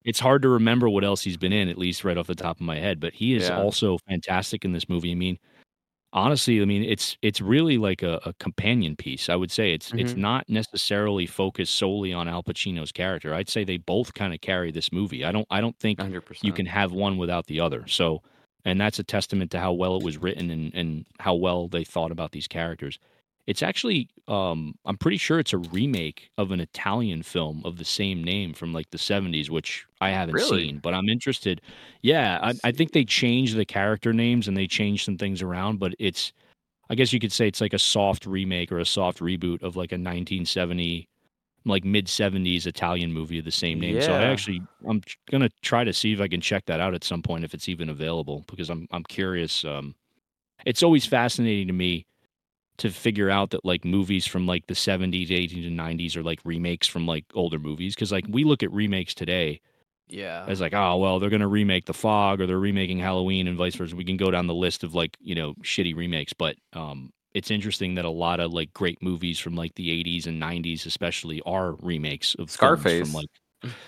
[0.04, 2.58] it's hard to remember what else he's been in, at least right off the top
[2.58, 3.00] of my head.
[3.00, 3.58] But he is Yeah.
[3.58, 5.12] also fantastic in this movie.
[5.12, 5.40] I mean,
[6.14, 9.30] honestly, I mean, it's it's really like a, a companion piece.
[9.30, 10.18] I would say it's it's Mhm.
[10.18, 13.34] not necessarily focused solely on Al Pacino's character.
[13.34, 15.26] I'd say they both kind of carry this movie.
[15.26, 16.44] I don't I don't think 100%.
[16.44, 17.88] you can have one without the other.
[17.88, 18.22] So,
[18.64, 21.84] and that's a testament to how well it was written and, and how well they
[21.84, 23.00] thought about these characters.
[23.48, 27.86] It's actually, um, I'm pretty sure it's a remake of an Italian film of the
[27.86, 30.42] same name from like the 70s, which I haven't Really?
[30.42, 31.62] seen, but I'm interested.
[32.02, 35.80] Yeah, I, I think they changed the character names and they changed some things around,
[35.80, 36.34] but it's,
[36.90, 39.76] I guess you could say it's like a soft remake or a soft reboot of
[39.76, 41.10] like a 1970
[41.66, 44.00] like mid 70s Italian movie of the same name.
[44.00, 46.94] So I actually I'm going to try to see if I can check that out
[46.94, 49.96] at some point if it's even available because I'm I'm curious um
[50.66, 52.06] it's always fascinating to me
[52.78, 56.40] to figure out that like movies from like the 70s, 80s and 90s are like
[56.44, 59.62] remakes from like older movies because like we look at remakes today
[60.08, 60.46] yeah.
[60.48, 63.58] as like oh well they're going to remake The Fog or they're remaking Halloween and
[63.58, 63.96] vice versa.
[63.96, 67.52] We can go down the list of like, you know, shitty remakes, but um it's
[67.52, 71.42] interesting that a lot of like great movies from like the 80s and 90s especially
[71.46, 73.08] are remakes of Scarface.
[73.08, 73.30] from like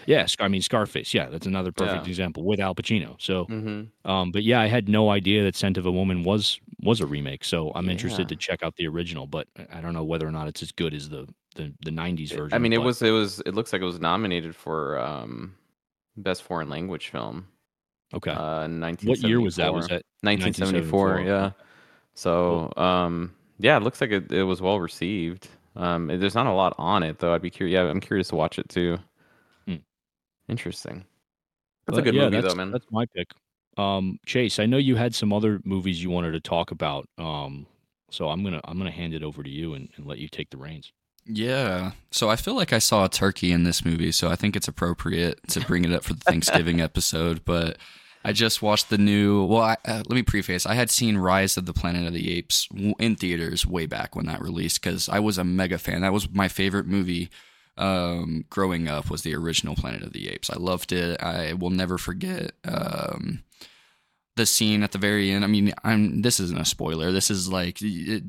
[0.06, 1.14] yeah, I mean Scarface.
[1.14, 2.10] Yeah, that's another perfect Yeah.
[2.10, 3.16] example with Al Pacino.
[3.20, 6.60] So, hmm um, but yeah, I had no idea that Scent of a Woman was
[6.82, 7.44] was a remake.
[7.44, 8.28] So I'm interested Yeah.
[8.28, 10.94] to check out the original, but I- don't know whether or not it's as good
[10.94, 12.54] as the the, the '90s version.
[12.54, 15.56] I mean, it but- was it was it looks like it was nominated for um
[16.16, 17.48] best foreign language film.
[18.14, 18.32] okay.
[18.32, 18.68] Uh,
[19.04, 19.74] what year was that?
[19.74, 19.90] Was 1974.
[19.90, 21.10] that 1974?
[21.22, 21.22] 1974?
[21.22, 21.52] Yeah.
[22.16, 25.48] So, um, yeah, it looks like it, it was well received.
[25.76, 27.34] Um, there's not a lot on it though.
[27.34, 27.74] I'd be curious.
[27.76, 28.98] Yeah, I'm curious to watch it too.
[30.50, 31.06] Interesting.
[31.86, 32.72] That's a good yeah, movie that's, though, man.
[32.72, 33.32] That's my pick.
[33.78, 37.08] Um, Chase, I know you had some other movies you wanted to talk about.
[37.18, 37.68] Um,
[38.10, 40.50] so I'm gonna I'm gonna hand it over to you and, and let you take
[40.50, 40.92] the reins.
[41.26, 41.92] Yeah.
[42.12, 44.68] So I feel like I saw a turkey in this movie, so I think it's
[44.68, 47.44] appropriate to bring it up for the Thanksgiving episode.
[47.44, 47.78] But
[48.24, 49.44] I just watched the new.
[49.44, 50.66] Well, I, uh, let me preface.
[50.66, 52.68] I had seen Rise of the Planet of the Apes
[53.00, 56.02] in theaters way back when that released because I was a mega fan.
[56.02, 57.30] That was my favorite movie
[57.78, 59.10] um, growing up.
[59.10, 60.50] Was the original Planet of the Apes.
[60.50, 61.22] I loved it.
[61.22, 62.52] I will never forget.
[62.66, 63.44] Um,
[64.36, 65.44] the scene at the very end.
[65.44, 66.22] I mean, I'm.
[66.22, 67.12] This isn't a spoiler.
[67.12, 68.24] This is like it,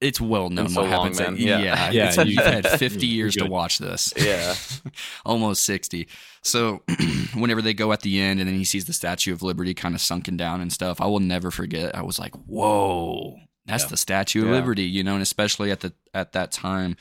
[0.00, 1.20] it's well known so what long, happens.
[1.20, 1.60] at- Yeah.
[1.60, 4.12] yeah, Yeah, you- you've had 50 years to watch this.
[4.16, 4.54] Yeah.
[5.24, 6.08] almost 60.
[6.42, 6.82] So
[7.34, 9.94] whenever they go at the end and then he sees the Statue of Liberty kind
[9.94, 11.94] of sunken down and stuff, I will never forget.
[11.96, 13.90] I was like, whoa, that's Yeah.
[13.90, 14.50] the Statue of.
[14.50, 16.96] Liberty, you know, and especially at the at that time.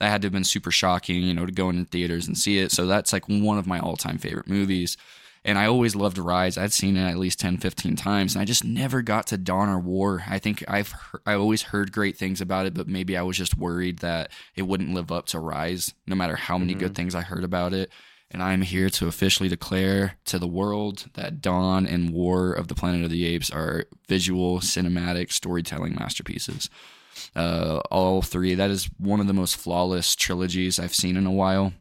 [0.00, 2.58] That had to have been super shocking, you know, to go into theaters and see
[2.58, 2.72] it.
[2.72, 4.96] So that's like one of my all time favorite movies.
[5.44, 6.58] And I always loved Rise.
[6.58, 9.70] I'd seen it at least 10, 15 times, and I just never got to Dawn
[9.70, 10.22] or War.
[10.28, 13.56] I think I've I always heard great things about it, but maybe I was just
[13.56, 16.94] worried that it wouldn't live up to Rise, no matter how many good mm-hmm.
[16.94, 17.90] things I heard about it.
[18.30, 22.74] And I'm here to officially declare to the world that Dawn and War of the
[22.74, 26.70] Planet of the Apes are visual, cinematic, storytelling masterpieces.
[27.36, 28.54] Uh, all three.
[28.54, 31.72] That is one of the most flawless trilogies I've seen in a while.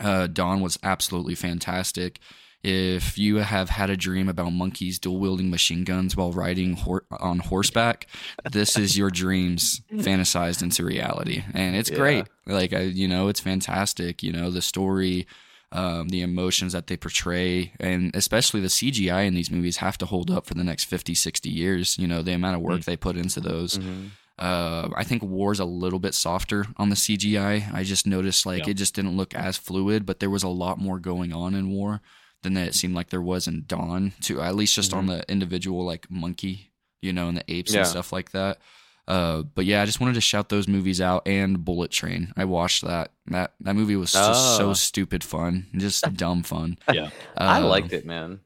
[0.00, 2.18] Uh, Dawn was absolutely fantastic.
[2.62, 7.06] If you have had a dream about monkeys dual wielding machine guns while riding hor-
[7.10, 8.06] on horseback,
[8.52, 11.96] this is your dreams fantasized into reality, and it's Yeah.
[11.96, 12.26] great.
[12.46, 14.22] Like I, you know, it's fantastic.
[14.22, 15.26] You know, the story,
[15.72, 20.04] um, the emotions that they portray, and especially the CGI in these movies have to
[20.06, 21.96] hold up for the next 50, 60 years.
[21.98, 23.78] You know, the amount of work they put into those.
[23.78, 24.10] Mhm.
[24.40, 27.72] Uh, I think War's a little bit softer on the CGI.
[27.74, 28.70] I just noticed like Yeah.
[28.70, 31.68] it just didn't look as fluid, but there was a lot more going on in
[31.70, 32.00] War
[32.42, 34.12] than it seemed like there was in Dawn.
[34.22, 36.72] To at least just on the individual like monkey,
[37.02, 37.80] you know, and the apes Yeah.
[37.80, 38.58] and stuff like that.
[39.06, 42.32] Uh, but yeah, I just wanted to shout those movies out and Bullet Train.
[42.36, 43.10] I watched that.
[43.26, 44.72] That that movie was just so Oh.
[44.74, 46.78] stupid fun, just dumb fun.
[46.92, 47.10] Yeah.
[47.36, 48.40] I Um, liked it, man.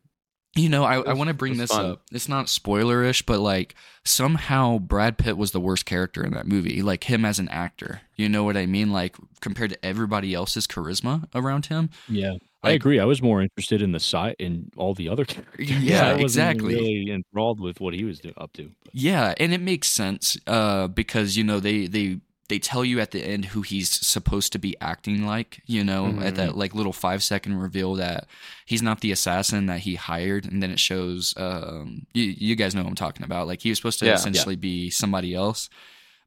[0.54, 1.84] You know, I, I want to bring this fun.
[1.92, 2.02] up.
[2.12, 6.82] It's not spoilerish, but like somehow Brad Pitt was the worst character in that movie.
[6.82, 8.02] Like him as an actor.
[8.16, 8.92] You know what I mean?
[8.92, 11.90] Like compared to everybody else's charisma around him.
[12.08, 12.34] Yeah.
[12.62, 12.98] I agree.
[12.98, 15.70] I was more interested in the side in all the other characters.
[15.70, 16.74] Yeah, I wasn't exactly.
[16.74, 18.70] Really enthralled with what he was do- up to.
[18.84, 23.00] But- Yeah, and it makes sense uh, because you know they they they tell you
[23.00, 25.60] at the end who he's supposed to be acting like.
[25.66, 26.36] You know, at Mhm.
[26.36, 28.26] that like little five second reveal that
[28.66, 31.34] he's not the assassin that he hired, and then it shows.
[31.36, 33.46] Um, you, you guys know what I'm talking about.
[33.46, 34.12] Like he was supposed to Yeah.
[34.12, 34.16] Yeah.
[34.16, 35.68] essentially be somebody else.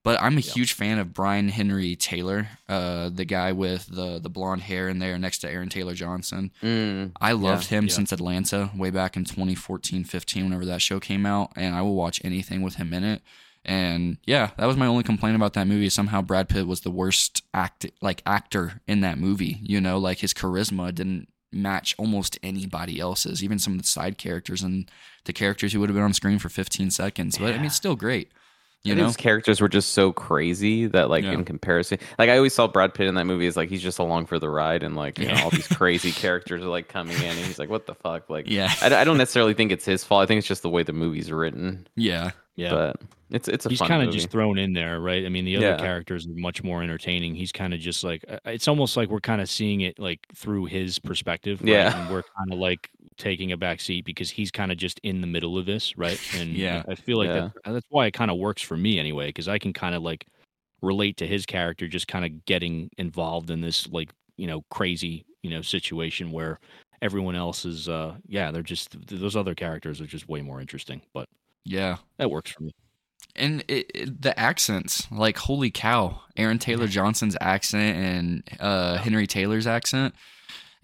[0.04, 4.30] But I'm a huge fan of Brian Henry Taylor, uh, the guy with the the
[4.30, 6.52] blonde hair in there next to Aaron Taylor Johnson.
[6.64, 7.12] Mm.
[7.20, 7.94] I loved him yeah.
[7.94, 11.96] since Atlanta way back in 2014 15 whenever that show came out and I will
[11.96, 13.22] watch anything with him in it.
[13.68, 15.90] And yeah, that was my only complaint about that movie.
[15.90, 20.20] Somehow Brad Pitt was the worst act like actor in that movie, you know, like
[20.20, 24.90] his charisma didn't match almost anybody else's, even some of the side characters and
[25.26, 27.38] the characters who would have been on screen for 15 seconds.
[27.38, 28.32] But I mean, it's still great.
[28.84, 29.08] You And know?
[29.08, 31.32] his characters were just so crazy that, like, Yeah.
[31.34, 34.00] in comparison, like I always saw Brad Pitt in that movie is like he's just
[34.00, 37.18] along for the ride, and like you know all these crazy characters are like coming
[37.18, 38.72] in, and he's like, "What the fuck?" Like, Yeah.
[38.82, 40.22] I, I don't necessarily think it's his fault.
[40.24, 41.88] I think it's just the way the movie's written.
[41.98, 42.32] Yeah.
[42.58, 42.72] Yeah.
[42.72, 45.26] But it's it's a he's kind of just thrown in there, right?
[45.26, 45.78] I mean, the other Yeah.
[45.78, 47.36] characters are much more entertaining.
[47.36, 50.20] He's kind of just like uh, it's almost like we're kind of seeing it like
[50.36, 51.70] through his perspective, right?
[51.70, 51.98] Yeah.
[51.98, 55.22] And we're kind of like taking a back seat because he's kind of just in
[55.22, 56.20] the middle of this, right?
[56.36, 56.84] And Yeah.
[56.88, 57.50] I feel like Yeah.
[57.66, 60.02] that, that's why it kind of works for me anyway, because I can kind of
[60.04, 60.26] like
[60.82, 65.26] relate to his character, just kind of getting involved in this like you know crazy
[65.44, 66.60] you know situation where
[67.02, 71.02] everyone else is, uh yeah, they're just those other characters are just way more interesting,
[71.14, 71.28] but
[71.68, 71.98] Yeah.
[72.18, 72.74] that works for me.
[73.36, 79.28] and it, it- the accents like holy cow aaron taylor johnson's accent and uh henry
[79.28, 80.16] taylor's accent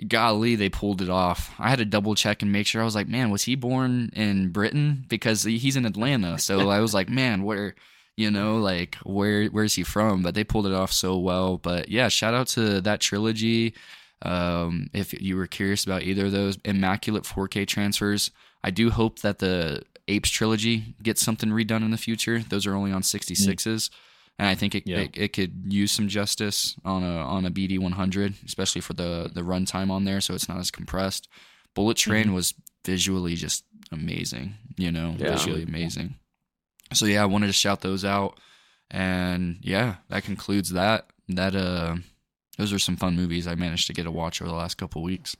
[0.07, 1.53] golly they pulled it off.
[1.59, 2.81] I had to double check and make sure.
[2.81, 5.05] I was like man was he born in britain?
[5.07, 6.39] Because he's in atlanta.
[6.39, 7.75] So i was like man where
[8.17, 10.21] you know like where where's he from?
[10.23, 11.57] But they pulled it off so well.
[11.57, 13.75] But yeah shout out to that trilogy.
[14.23, 18.31] Um if you were curious about either of those immaculate 4k transfers
[18.63, 22.39] i do hope that the apes trilogy gets something redone in the future.
[22.39, 23.89] Those are only on 66s
[24.39, 24.97] and i think it, Yeah.
[25.01, 29.29] it, it could use some justice on a on a bd 100 especially for the
[29.33, 31.27] the runtime on there so it's not as compressed.
[31.75, 32.53] Bullet train was
[32.85, 35.31] visually just amazing you know Yeah.
[35.31, 36.15] visually amazing.
[36.93, 38.39] So yeah i wanted to shout those out.
[38.91, 41.07] And yeah that concludes that.
[41.29, 41.97] That uh
[42.57, 45.01] those are some fun movies i managed to get a watch over the last couple
[45.03, 45.37] weeks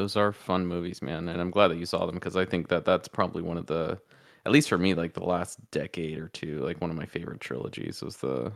[0.00, 2.68] Those are fun movies, man, and I'm glad that you saw them because I think
[2.68, 4.00] that that's probably one of the,
[4.46, 7.40] at least for me, like the last decade or two, like one of my favorite
[7.40, 8.50] trilogies was the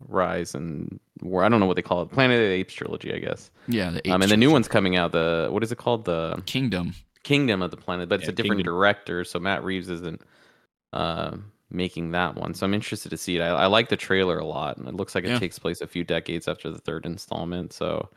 [0.00, 1.42] Rise and War.
[1.42, 3.50] I don't know what they call it, Planet of the Apes trilogy, I guess.
[3.66, 5.12] yeah the Um, and the new one's coming out.
[5.12, 6.04] The what is it called?
[6.04, 8.74] The kingdom Kingdom of the Planet, but it's Yeah, a different Kingdom.
[8.74, 10.20] director, so Matt Reeves isn't
[10.92, 11.36] uh,
[11.70, 12.54] making that one.
[12.54, 13.40] So I'm interested to see it.
[13.42, 15.38] I, I like the trailer a lot, and it looks like it Yeah.
[15.38, 17.72] takes place a few decades after the third installment.
[17.72, 18.08] So,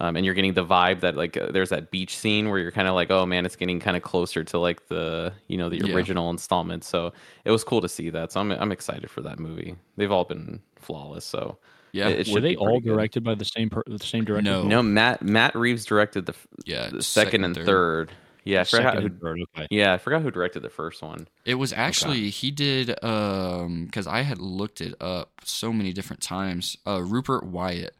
[0.00, 2.72] um, and you're getting the vibe that like uh, there's that beach scene where you're
[2.72, 5.68] kind of like, oh man, it's getting kind of closer to like the you know
[5.68, 5.94] the Yeah.
[5.94, 6.82] original installment.
[6.84, 7.12] So
[7.44, 8.32] it was cool to see that.
[8.32, 9.76] So I'm I'm excited for that movie.
[9.96, 11.24] They've all been flawless.
[11.24, 11.58] So
[11.92, 12.88] yeah it- it Were they be pretty all good.
[12.94, 14.50] directed by the same per- the same director?
[14.50, 14.62] No.
[14.62, 18.10] no, Matt Matt Reeves directed the, f- yeah the second, and third.
[18.42, 19.10] Yeah, I forgot who.
[19.10, 19.38] third.
[19.54, 19.66] Okay.
[19.70, 21.28] Yeah, I forgot who directed the first one.
[21.44, 26.22] It was actually he did um because I had looked it up so many different
[26.22, 26.76] times.
[26.86, 27.94] Uh, Rupert Wyatt,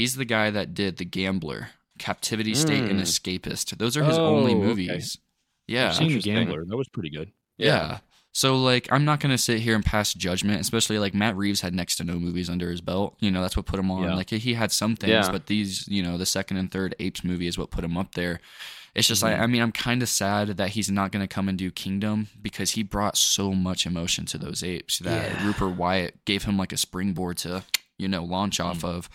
[0.00, 3.02] he's the guy that did The Gambler, Captivity State, and Mm.
[3.02, 3.76] Escapist.
[3.78, 4.66] Those are his only Oh, okay.
[4.66, 5.18] movies.
[5.68, 6.20] Yeah, I've seen the.
[6.20, 6.64] Gambler.
[6.66, 7.30] That was pretty good.
[7.58, 7.98] yeah.
[8.32, 11.74] So like I'm not gonna sit here and pass judgment, especially like Matt Reeves had
[11.74, 13.16] next to no movies under his belt.
[13.18, 14.04] You know that's what put him on.
[14.04, 14.14] Yeah.
[14.14, 15.32] Like he had some things, Yeah.
[15.32, 18.14] but these, you know, the second and third Apes movie is what put him up
[18.14, 18.40] there.
[18.94, 19.26] It's just Mhm.
[19.38, 21.70] I, I mean I'm kind of sad that he's not going to come and do
[21.72, 25.46] Kingdom because he brought so much emotion to those apes that Yeah.
[25.46, 27.64] Rupert Wyatt gave him like a springboard to
[27.98, 28.64] you know launch Mm.
[28.64, 29.08] off of.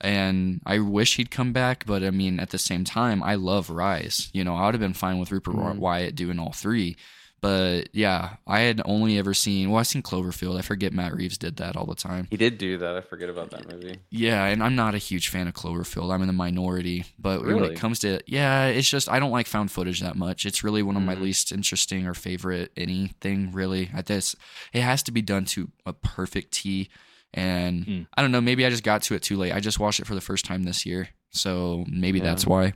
[0.00, 3.70] And I wish he'd come back, but I mean at the same time I love
[3.70, 4.30] Rise.
[4.32, 5.76] You know I would have been fine with Rupert Mhm.
[5.76, 6.96] Wyatt doing all three.
[7.42, 10.58] But yeah, I had only ever seen well, I've seen Cloverfield.
[10.58, 12.26] I forget Matt Reeves did that all the time.
[12.30, 12.96] He did do that.
[12.96, 13.96] I forget about that movie.
[14.10, 16.12] Yeah, and I'm not a huge fan of Cloverfield.
[16.12, 17.06] I'm in the minority.
[17.18, 20.44] But when it comes to yeah, it's just I don't like found footage that much.
[20.44, 21.22] It's really one of my Mhm.
[21.22, 23.90] least interesting or favorite anything really.
[23.94, 24.36] At this,
[24.74, 26.90] it has to be done to a perfect T.
[27.34, 28.06] And Mm.
[28.16, 29.52] I don't know, maybe I just got to it too late.
[29.52, 32.24] I just watched it for the first time this year, so maybe Yeah.
[32.24, 32.72] that's why.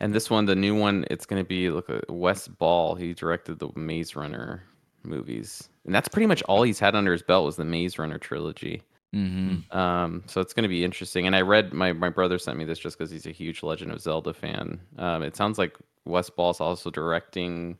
[0.00, 2.94] And this one, the new one, it's going to be look uh, Wes Ball.
[2.96, 4.62] He directed the Maze Runner
[5.04, 8.18] movies, and that's pretty much all he's had under his belt was the Maze Runner
[8.18, 8.82] trilogy.
[9.12, 11.26] hmm Um, so it's going to be interesting.
[11.26, 13.92] And I read my my brother sent me this just because he's a huge Legend
[13.92, 14.80] of Zelda fan.
[14.98, 17.76] Um, it sounds like Wes Ball's also directing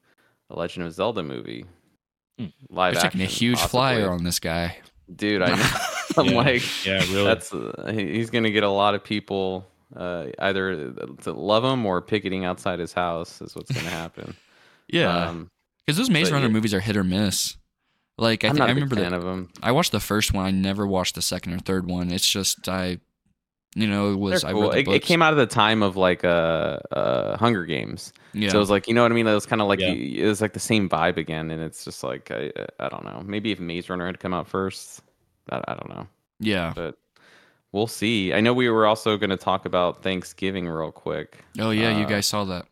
[0.50, 1.64] a Legend of Zelda movie,
[2.38, 2.46] Hmm.
[2.70, 3.20] live They're action.
[3.20, 3.78] taking a huge possibly.
[3.78, 4.78] flyer on this guy.
[5.16, 5.42] Dude.
[5.42, 5.70] I know.
[6.18, 6.36] I'm Yeah.
[6.36, 7.24] like, Yeah, really.
[7.24, 10.92] that's uh, he's going to get a lot of people uh, either
[11.22, 14.36] to love him or picketing outside his house is what's going to happen.
[14.88, 15.48] Yeah, Um,
[15.86, 16.52] because those Maze Runner yeah.
[16.52, 17.56] movies are hit or miss.
[18.18, 19.48] Like I, think I'm not I a big remember fan the of him.
[19.62, 20.44] I watched the first one.
[20.44, 22.10] I never watched the second or third one.
[22.12, 22.98] It's just I,
[23.74, 24.70] you know, it They're was I cool.
[24.70, 28.12] read the It, it came out of the time of like uh, uh, Hunger Games,
[28.34, 28.50] yeah.
[28.50, 29.26] so it was like you know what I mean.
[29.26, 29.92] It was kind of like Yeah.
[29.92, 32.50] it was like the same vibe again, and it's just like I
[32.80, 33.22] I don't know.
[33.24, 35.02] Maybe if Maze Runner had come out first,
[35.50, 36.06] I, I don't know,
[36.38, 36.72] yeah.
[36.74, 36.96] but
[37.72, 38.34] we'll see.
[38.34, 41.44] I know we were also going to talk about Thanksgiving real quick.
[41.58, 42.66] Oh yeah, you uh, guys saw that.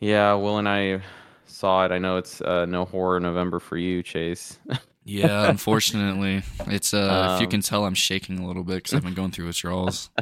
[0.00, 1.00] Yeah, Will and I
[1.46, 1.92] saw it.
[1.92, 4.58] I know it's uh, no horror November for you, Chase.
[5.04, 7.34] Yeah, unfortunately, it's uh.
[7.36, 9.46] if you Um, can tell, I'm shaking a little bit because I've been going through
[9.46, 10.10] withdrawals.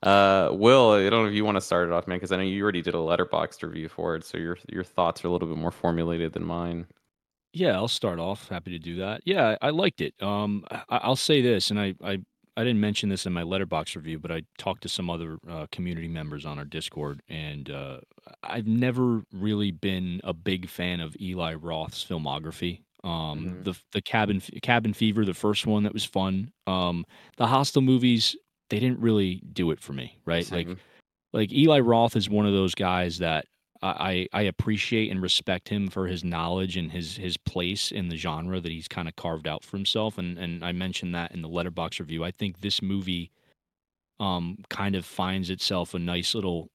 [0.00, 2.36] Uh, Will, I don't know if you want to start it off, man, because I
[2.36, 5.30] know you already did a Letterboxd review for it, so your your thoughts are a
[5.32, 6.86] little bit more formulated than mine.
[7.52, 8.48] Yeah, I'll start off.
[8.48, 9.22] Happy to do that.
[9.24, 10.14] Yeah, I I liked it.
[10.22, 12.18] Um, I, I'll say this, and I, I,
[12.56, 15.66] I didn't mention this in my Letterboxd review, but I talked to some other uh,
[15.72, 17.98] community members on our Discord, and uh,
[18.44, 22.82] I've never really been a big fan of Eli Roth's filmography.
[23.08, 23.64] Um, Mhm.
[23.64, 26.52] the the cabin cabin fever, the first one that was fun.
[26.66, 27.04] Um,
[27.36, 28.36] the Hostel movies,
[28.70, 30.50] they didn't really do it for me, right?
[30.52, 30.80] Like Same.
[31.32, 33.46] like Eli Roth is one of those guys that
[33.80, 38.16] I, I appreciate and respect him for his knowledge and his his place in the
[38.16, 40.18] genre that he's kind of carved out for himself.
[40.18, 42.24] And and I mentioned that in the Letterboxd review.
[42.24, 43.30] I think this movie
[44.20, 46.68] um kind of finds itself a nice little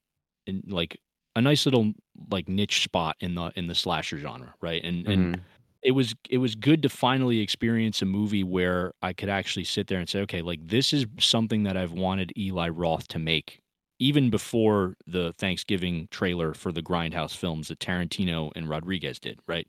[0.47, 0.97] in, like
[1.35, 1.93] a nice little
[2.31, 4.81] like niche spot in the in the slasher genre, right?
[4.83, 5.41] And and Mhm.
[5.83, 9.87] It was it was good to finally experience a movie where I could actually sit
[9.87, 13.59] there and say, okay, like this is something that I've wanted Eli Roth to make
[13.99, 19.67] even before the Thanksgiving trailer for the Grindhouse films that Tarantino and Rodriguez did, right?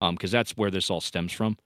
[0.00, 1.56] Um, because that's where this all stems from.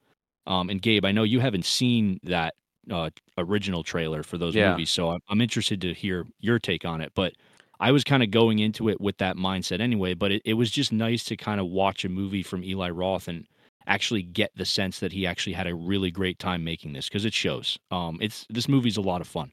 [0.47, 2.55] Um, and Gabe, I know you haven't seen that
[2.91, 4.71] uh, original trailer for those Yeah.
[4.71, 7.13] movies, so I'm, I'm interested to hear your take on it.
[7.15, 7.35] But
[7.79, 10.15] I was kind of going into it with that mindset anyway.
[10.15, 13.29] But it, it was just nice to kind of watch a movie from Eli Roth
[13.29, 13.47] and
[13.87, 17.25] actually get the sense that he actually had a really great time making this because
[17.25, 17.79] it shows.
[17.91, 19.53] Um, it's this movie's a lot of fun.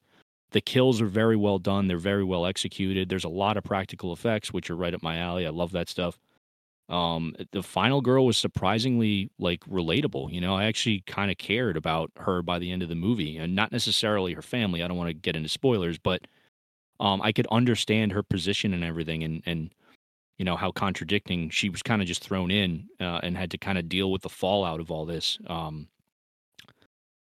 [0.51, 1.87] The kills are very well done.
[1.87, 3.09] They're very well executed.
[3.09, 5.45] There's a lot of practical effects, which are right up my alley.
[5.45, 6.17] I love that stuff.
[6.89, 10.31] Um, the final girl was surprisingly like relatable.
[10.31, 13.37] You know, I actually kind of cared about her by the end of the movie,
[13.37, 14.81] and not necessarily her family.
[14.81, 16.27] I don't want to get into spoilers, but
[16.99, 19.71] um, I could understand her position and everything, and and
[20.37, 23.57] you know how contradicting she was kind of just thrown in uh, and had to
[23.57, 25.39] kind of deal with the fallout of all this.
[25.47, 25.87] Um,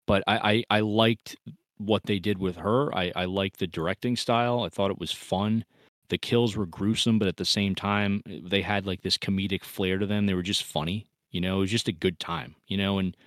[0.08, 1.36] but I, I I liked
[1.78, 2.96] what they did with her.
[2.96, 4.62] I I liked the directing style.
[4.62, 5.66] I thought it was fun.
[6.10, 9.98] The kills were gruesome, but at the same time, they had like this comedic flair
[9.98, 10.26] to them.
[10.28, 11.08] They were just funny.
[11.32, 12.56] You know, it was just a good time.
[12.68, 13.18] You know, and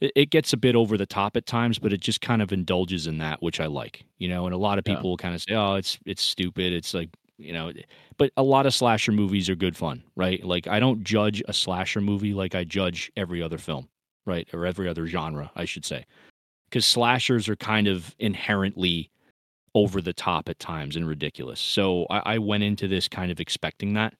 [0.00, 2.52] it, it gets a bit over the top at times, but it just kind of
[2.52, 4.04] indulges in that, which I like.
[4.18, 5.04] You know, and a lot of Yeah.
[5.04, 7.10] people will kind of say, "Oh, it's it's stupid." It's like
[7.40, 7.72] you know,
[8.16, 10.44] but a lot of slasher movies are good fun, right?
[10.44, 13.88] Like I don't judge a slasher movie like I judge every other film,
[14.26, 16.06] right, or every other genre, I should say,
[16.68, 19.10] because slashers are kind of inherently
[19.74, 21.60] over the top at times and ridiculous.
[21.60, 24.14] So I, I went into this kind of expecting that.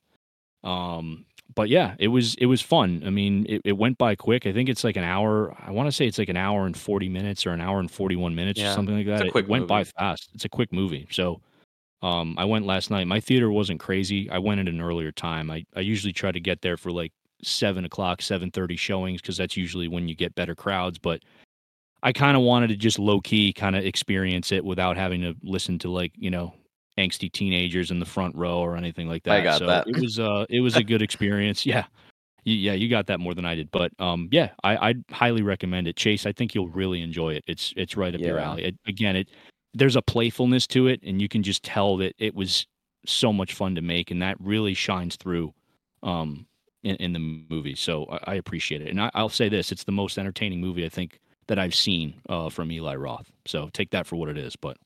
[0.63, 3.03] Um, but yeah, it was it was fun.
[3.05, 4.47] I mean, it, it went by quick.
[4.47, 5.55] I think it's like an hour.
[5.59, 7.91] I want to say it's like an hour and forty minutes or an hour and
[7.91, 9.37] forty one minutes Yeah, or something like it's that.
[9.37, 10.31] It went by fast.
[10.35, 11.09] It's a quick movie.
[11.11, 11.41] So
[12.03, 13.07] um, I went last night.
[13.07, 14.31] My theater wasn't crazy.
[14.31, 15.51] I went at an earlier time.
[15.51, 19.37] I, I usually try to get there for like seven o'clock, seven thirty showings because
[19.37, 20.99] that's usually when you get better crowds.
[20.99, 21.23] But
[22.03, 25.35] I kind of wanted to just low key kind of experience it without having to
[25.43, 26.55] listen to like you know
[26.99, 29.41] angsty teenagers in the front row or anything like that.
[29.41, 29.87] I got so that.
[29.87, 31.67] It was uh it was a good experience.
[31.71, 31.85] Yeah.
[32.43, 35.87] Yeah, you got that more than I did, but um, yeah, I I'd highly recommend
[35.87, 35.97] it.
[35.97, 37.45] Chase, I think you'll really enjoy it.
[37.47, 38.65] It's it's right up your alley.
[38.65, 39.29] It, again, it
[39.75, 42.67] there's a playfulness to it, and you can just tell that it was
[43.07, 45.55] so much fun to make, and that really shines through
[46.03, 46.47] um
[46.83, 47.75] in, in the movie.
[47.75, 50.85] So I, I appreciate it, and I, I'll say this: it's the most entertaining movie
[50.85, 53.31] I think that I've seen uh, from Eli Roth.
[53.47, 54.55] So take that for what it is.
[54.55, 54.77] But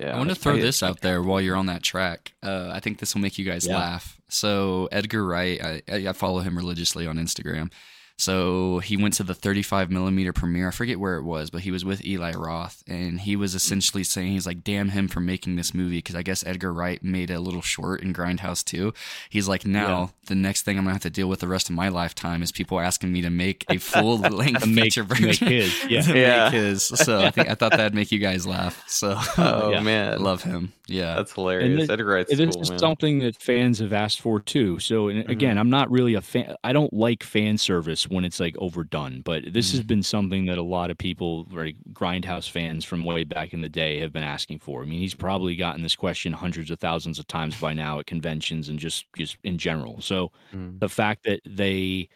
[0.00, 2.32] Yeah, I want to throw this out there while you're on that track.
[2.42, 3.76] Uh, I think this will make you guys Yeah.
[3.76, 4.18] laugh.
[4.30, 7.70] So Edgar Wright, I, I I follow him religiously on Instagram.
[8.16, 10.68] So he went to the 35 millimeter premiere.
[10.68, 14.04] I forget where it was, but he was with Eli Roth, and he was essentially
[14.04, 17.30] saying he's like, "Damn him for making this movie," because I guess Edgar Wright made
[17.30, 18.94] a little short in Grindhouse too.
[19.28, 21.74] He's like, now the next thing I'm gonna have to deal with the rest of
[21.74, 25.20] my lifetime is people asking me to make a full length To make- feature to
[25.22, 26.02] make his, yeah.
[26.06, 26.44] Yeah.
[26.44, 26.84] make his.
[26.84, 28.84] So I think I thought that'd make you guys laugh.
[28.86, 29.80] So Oh Yeah.
[29.80, 30.72] man, I love him.
[30.86, 31.16] Yeah.
[31.16, 31.88] that's hilarious.
[31.88, 32.78] thi- Edgar Wright's this cool, is man.
[32.78, 34.78] something that fans have asked for too.
[34.78, 35.30] So and mm-hmm.
[35.32, 36.54] again, I'm not really a fan.
[36.62, 39.84] I don't like fan service when it's like overdone, but this has Mhm.
[39.84, 43.68] been something that a lot of people, like Grindhouse fans from way back in the
[43.68, 44.82] day, have been asking for.
[44.82, 48.06] I mean, he's probably gotten this question hundreds of thousands of times by now at
[48.06, 50.00] conventions and just just in general.
[50.00, 50.80] So Mm.
[50.80, 52.08] the fact that they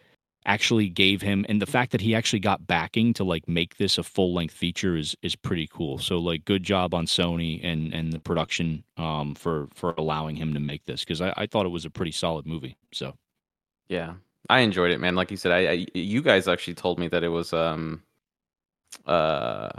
[0.46, 3.98] actually gave him and the fact that he actually got backing to like make this
[3.98, 5.98] a full length feature is is pretty cool.
[5.98, 10.54] So like good job on Sony and and the production um for for allowing him
[10.54, 12.76] to make this because I, I thought it was a pretty solid movie.
[12.92, 13.14] So
[13.88, 14.16] Yeah,
[14.50, 15.14] I enjoyed it, man.
[15.14, 18.02] Like you said, I, I you guys actually told me that it was um
[19.06, 19.70] uh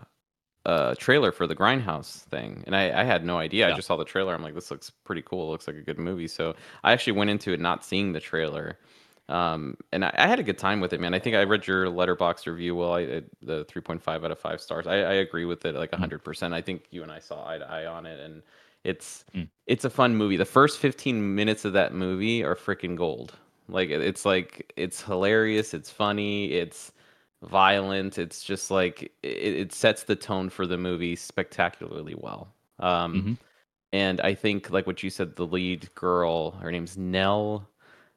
[0.66, 3.70] a trailer for the Grindhouse thing, and I, I had no idea.
[3.72, 4.36] I just saw the trailer.
[4.36, 5.48] I'm like, this looks pretty cool.
[5.48, 6.28] It looks like a good movie.
[6.28, 6.54] So
[6.84, 8.78] I actually went into it not seeing the trailer.
[9.30, 11.14] Um, and I, I had a good time with it, man.
[11.14, 12.76] I think I read your Letterboxd review.
[12.76, 14.86] Well, I, I the 3.5 out of five stars.
[14.86, 15.94] I, I agree with it like Mm.
[15.94, 16.24] 100.
[16.24, 18.44] percent I think you and I saw eye to eye on it, and
[18.84, 19.48] it's Mm.
[19.66, 20.36] it's a fun movie.
[20.36, 23.34] The first 15 minutes of that movie are freaking gold.
[23.70, 25.74] Like it's like it's hilarious.
[25.74, 26.54] It's funny.
[26.54, 26.92] It's
[27.44, 28.18] violent.
[28.18, 32.54] It's just like it, it sets the tone for the movie spectacularly well.
[32.80, 33.38] Um, Mhm.
[33.94, 37.68] and I think like what you said, the lead girl, her name's Nell.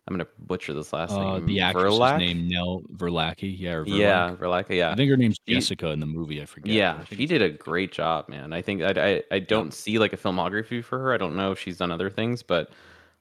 [0.08, 1.46] I'm gonna butcher this last uh, name.
[1.46, 2.18] the actress's Verlaque?
[2.18, 4.34] name Nell Verlacki, yeah, Yeah.
[4.34, 4.70] Verlaque.
[4.76, 6.42] Yeah, I think her name's She- Jessica in the movie.
[6.42, 6.72] I forget.
[6.74, 8.52] yeah, I she did a great job, man.
[8.52, 11.12] I think I, I I don't see like a filmography for her.
[11.14, 12.70] I don't know if she's done other things, but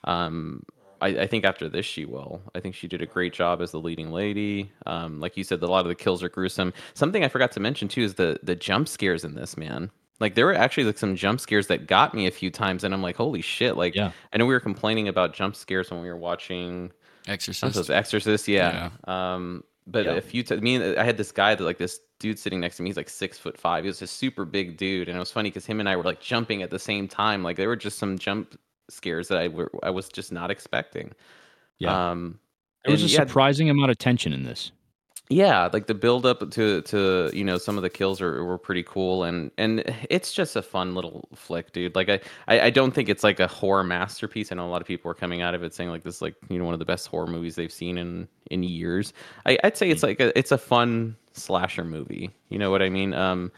[0.05, 0.63] um,
[1.01, 2.41] I, I think after this she will.
[2.55, 4.71] I think she did a great job as the leading lady.
[4.85, 6.73] Um, like you said, a lot of the kills are gruesome.
[6.93, 9.91] Something I forgot to mention too is the the jump scares in this man.
[10.19, 12.93] Like there were actually like some jump scares that got me a few times, and
[12.93, 13.75] I'm like, holy shit!
[13.75, 14.11] Like Yeah.
[14.31, 16.91] I know we were complaining about jump scares when we were watching
[17.27, 17.63] Exorcist.
[17.63, 17.89] Exorcist.
[17.91, 18.89] Exorcist, yeah.
[19.05, 20.13] Um, but Yeah.
[20.13, 22.77] a few times, me and I had this guy that like this dude sitting next
[22.77, 22.89] to me.
[22.89, 23.83] He's like six foot five.
[23.83, 26.03] He was a super big dude, and it was funny because him and I were
[26.03, 27.41] like jumping at the same time.
[27.43, 28.59] Like there were just some jump
[28.91, 31.13] scares that I were I was just not expecting.
[31.79, 32.11] Yeah.
[32.11, 32.39] Um,
[32.85, 34.71] There was a yeah, surprising amount of tension in this.
[35.29, 38.57] yeah, like the build up to to you know some of the kills are were
[38.57, 41.95] pretty cool, and and it's just a fun little flick, dude.
[41.95, 42.19] Like I,
[42.49, 44.51] I I don't think it's like a horror masterpiece.
[44.51, 46.21] I know a lot of people are coming out of it saying like this is
[46.21, 49.13] like you know one of the best horror movies they've seen in in years.
[49.45, 52.29] I, I'd say it's like a, it's a fun slasher movie.
[52.49, 53.13] You know what I mean?
[53.13, 53.51] Um,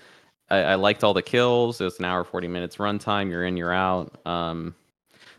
[0.52, 1.82] I, I liked all the kills.
[1.82, 3.30] It was an hour forty minutes runtime.
[3.32, 4.20] You're in, you're out.
[4.28, 4.76] Um,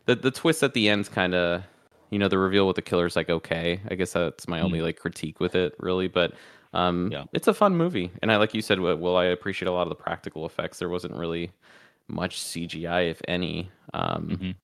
[0.07, 1.63] the the twist at the end's kind of
[2.11, 3.81] you know the reveal with the killer's like okay.
[3.91, 6.33] I guess that's my only like critique with it really but
[6.73, 7.25] um Yeah.
[7.33, 8.11] it's a fun movie.
[8.23, 10.79] And i like you said well i appreciate a lot of the practical effects.
[10.79, 11.51] There wasn't really
[12.09, 13.71] much cgi if any.
[13.95, 14.55] Um Mhm.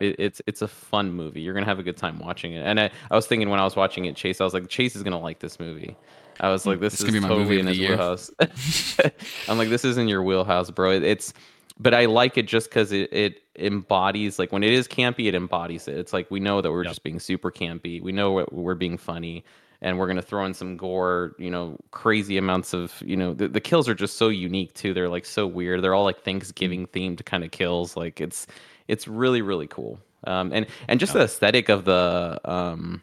[0.00, 1.40] it, it's it's a fun movie.
[1.42, 2.60] You're gonna have a good time watching it.
[2.66, 4.96] And i, I was thinking when i was watching it chase i was like chase
[4.96, 5.96] is gonna like this movie.
[6.40, 7.90] I was like this It's is gonna be my totally movie in his year.
[7.92, 8.30] wheelhouse.
[9.48, 10.90] I'm like this is in your wheelhouse bro.
[10.92, 11.32] It- it's
[11.78, 15.34] but I like it just because it, it embodies like when it is campy, it
[15.34, 15.96] embodies it.
[15.98, 16.90] It's like we know that we're Yep.
[16.90, 18.02] just being super campy.
[18.02, 19.44] We know what we're being funny,
[19.82, 21.34] and we're gonna throw in some gore.
[21.38, 24.94] You know, crazy amounts of you know the, the kills are just so unique too.
[24.94, 25.82] They're like so weird.
[25.82, 27.96] They're all like Thanksgiving themed kind of kills.
[27.96, 28.46] Like it's
[28.88, 30.00] it's really really cool.
[30.26, 33.02] Um, and and just the aesthetic of the um.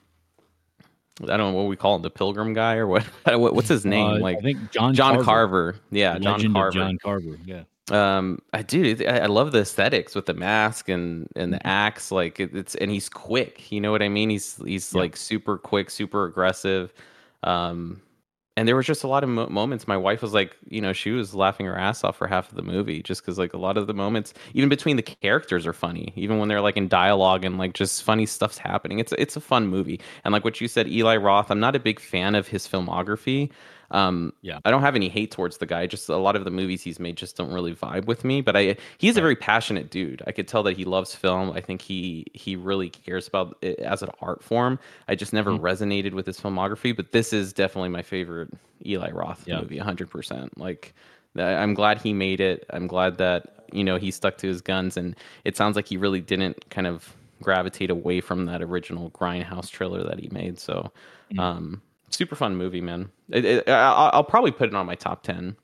[1.21, 3.03] I don't know what we call him, the Pilgrim guy or what?
[3.25, 4.13] what- What's his name?
[4.13, 5.73] Uh, like I think John John Carver.
[5.73, 5.75] Carver.
[5.91, 6.79] Yeah, John Legend of Carver.
[6.79, 7.37] John Carver.
[7.45, 7.63] Yeah.
[7.91, 11.53] Um, I do I, I love the aesthetics with the mask and and Mm-hmm.
[11.53, 12.11] the axe.
[12.11, 13.71] Like it's and he's quick.
[13.71, 14.29] You know what I mean?
[14.29, 15.01] He's he's Yeah.
[15.01, 16.93] like super quick, super aggressive.
[17.43, 18.01] Um,
[18.55, 19.87] and there was just a lot of mo- moments.
[19.87, 22.55] My wife was like, you know, she was laughing her ass off for half of
[22.55, 25.73] the movie just because like a lot of the moments, even between the characters, are
[25.73, 26.13] funny.
[26.15, 28.99] Even when they're like in dialogue and like just funny stuff's happening.
[28.99, 29.99] It's it's a fun movie.
[30.23, 31.49] And like what you said, Eli Roth.
[31.51, 33.51] I'm not a big fan of his filmography.
[33.91, 34.59] Um, Yeah.
[34.65, 35.85] I don't have any hate towards the guy.
[35.87, 38.41] Just a lot of the movies he's made just don't really vibe with me.
[38.41, 40.21] But I, he's a very passionate dude.
[40.25, 41.51] I could tell that he loves film.
[41.51, 44.79] I think he he really cares about it as an art form.
[45.07, 45.59] I just never Mhm.
[45.59, 46.95] resonated with his filmography.
[46.95, 48.49] But this is definitely my favorite
[48.85, 49.61] Eli Roth Yeah.
[49.61, 50.57] movie, hundred percent.
[50.57, 50.93] Like,
[51.37, 52.65] I'm glad he made it.
[52.71, 55.15] I'm glad that you know he stuck to his guns, and
[55.45, 60.03] it sounds like he really didn't kind of gravitate away from that original Grindhouse trailer
[60.03, 60.57] that he made.
[60.59, 60.91] So,
[61.33, 61.39] Mhm.
[61.39, 61.81] um,
[62.13, 63.11] super fun movie, man.
[63.29, 65.55] It, it, I, I'll probably put it on my top ten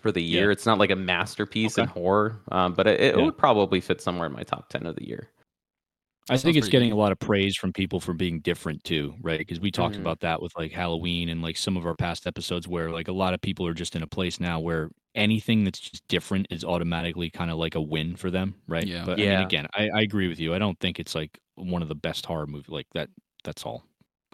[0.00, 0.46] for the year.
[0.46, 0.52] Yeah.
[0.52, 3.24] It's not like a masterpiece in horror, um, but it, it Yeah.
[3.24, 5.28] would probably fit somewhere in my top ten of the year.
[6.30, 6.96] I think it's getting good.
[6.96, 9.38] a lot of praise from people for being different too, right?
[9.38, 10.00] Because we talked Mhm.
[10.00, 13.12] about that with like Halloween and like some of our past episodes where like a
[13.12, 16.64] lot of people are just in a place now where anything that's just different is
[16.64, 18.86] automatically kind of like a win for them, right?
[18.86, 19.04] Yeah.
[19.04, 19.36] But I Yeah.
[19.36, 20.54] mean, again, I, I agree with you.
[20.54, 22.70] I don't think it's like one of the best horror movies.
[22.70, 23.10] Like that.
[23.44, 23.84] That's all.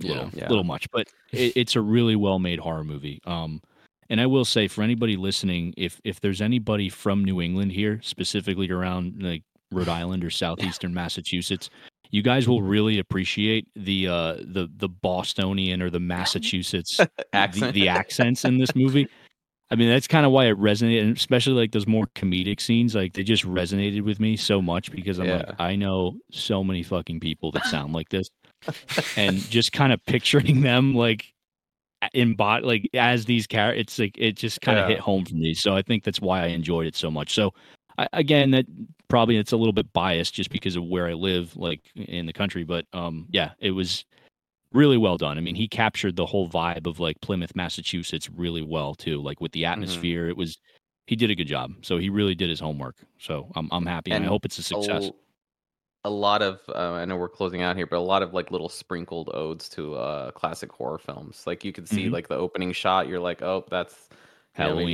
[0.03, 0.13] A Yeah.
[0.15, 0.49] little, Yeah.
[0.49, 3.21] little much, but it, it's a really well made horror movie.
[3.27, 3.61] Um,
[4.09, 8.01] and I will say for anybody listening, if if there's anybody from New England here,
[8.03, 11.71] specifically around like Rhode Island or southeastern Massachusetts,
[12.11, 17.75] you guys will really appreciate the uh the the Bostonian or the Massachusetts the- Accent.
[17.75, 19.07] the, accents in this movie.
[19.73, 22.97] I mean, that's kind of why it resonated, and especially like those more comedic scenes.
[22.97, 25.37] Like they just resonated with me so much because I'm Yeah.
[25.47, 28.29] like, I know so many fucking people that sound like this,
[29.17, 31.33] and just kind of picturing them like
[32.15, 34.89] in bot like as these characters, it's like it just kind of Yeah.
[34.89, 35.55] hit home for me.
[35.55, 37.35] So I think that's why I enjoyed it so much.
[37.35, 37.53] So
[37.99, 38.67] I, again, that
[39.09, 42.33] probably it's a little bit biased just because of where I live, like in the
[42.33, 42.65] country.
[42.65, 44.05] But um, yeah, it was
[44.73, 45.37] really well done.
[45.37, 49.21] I mean, he captured the whole vibe of like Plymouth, Massachusetts, really well too.
[49.21, 49.73] Like with the Mm-hmm.
[49.73, 50.57] atmosphere, it was
[51.07, 51.73] he did a good job.
[51.83, 52.97] So he really did his homework.
[53.19, 55.09] So I'm I'm happy, and, I hope it's a success.
[55.09, 55.13] A,
[56.05, 58.51] a lot of uh, I know we're closing out here, but a lot of like
[58.51, 61.47] little sprinkled odes to uh, classic horror films.
[61.47, 62.13] Like you could see Mhm.
[62.13, 64.09] like the opening shot, you're like, oh, that's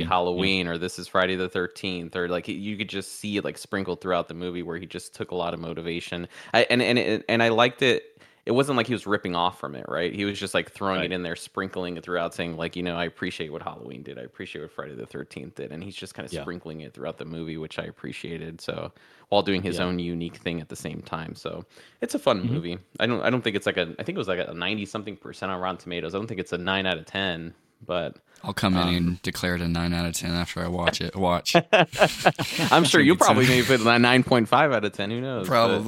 [0.01, 0.73] know, Halloween, yeah.
[0.73, 4.01] Or this is Friday the Thirteenth, or like you could just see it like sprinkled
[4.01, 6.27] throughout the movie where he just took a lot of motivation.
[6.53, 8.21] I, and and and I liked it.
[8.47, 10.13] It wasn't like he was ripping off from it, right?
[10.15, 11.11] He was just like throwing Right.
[11.11, 14.17] it in there, sprinkling it throughout, saying like, you know, I appreciate what Halloween did.
[14.17, 16.41] I appreciate what Friday the Thirteenth did, and he's just kind of Yeah.
[16.43, 18.61] sprinkling it throughout the movie, which I appreciated.
[18.61, 18.93] So
[19.29, 19.83] while doing his Yeah.
[19.85, 21.35] own unique thing at the same time.
[21.35, 21.65] So
[22.01, 22.49] it's a fun Mhm.
[22.51, 22.77] movie.
[22.99, 24.85] I don't I don't think it's like a I think it was like a ninety
[24.85, 26.15] something percent on Rotten Tomatoes.
[26.15, 27.53] I don't think it's a nine out of ten,
[27.85, 30.67] but I'll come in Um, and declare it a nine out of ten after I
[30.69, 31.15] watch it.
[31.17, 31.53] Watch.
[32.71, 35.11] I'm sure you probably maybe put a nine point five out of ten.
[35.11, 35.49] Who knows?
[35.49, 35.83] But-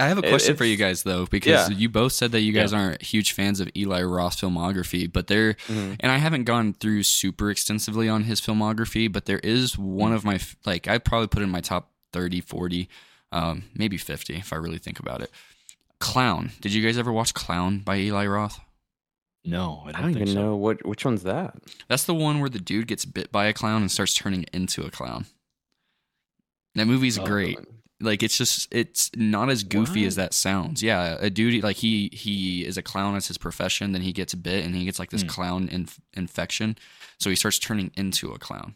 [0.00, 1.76] I have a It- question for you guys though, because Yeah.
[1.76, 2.78] you both said that you guys Yeah.
[2.80, 5.96] aren't huge fans of Eli Roth's filmography, but there, Mhm.
[6.00, 10.24] and I haven't gone through super extensively on his filmography, but there is one of
[10.24, 12.88] my like I'd probably put in my top 30, 40,
[13.32, 15.30] um, maybe 50 if I really think about it.
[16.00, 16.52] Clown.
[16.60, 18.58] Did you guys ever watch Clown by Eli Roth?
[19.44, 20.42] No, I I don't, don't think even so.
[20.42, 21.56] know what which one's that.
[21.88, 24.82] That's the one where the dude gets bit by a clown and starts turning into
[24.82, 25.26] a clown.
[26.74, 27.58] That movie's Oh, great.
[28.02, 30.82] Like it's just it's not as goofy as that sounds.
[30.82, 34.34] Yeah, a dude like he he is a clown as his profession, then he gets
[34.34, 35.28] bit and he gets like this Hmm.
[35.28, 36.76] clown inf- infection,
[37.18, 38.74] so he starts turning into a clown.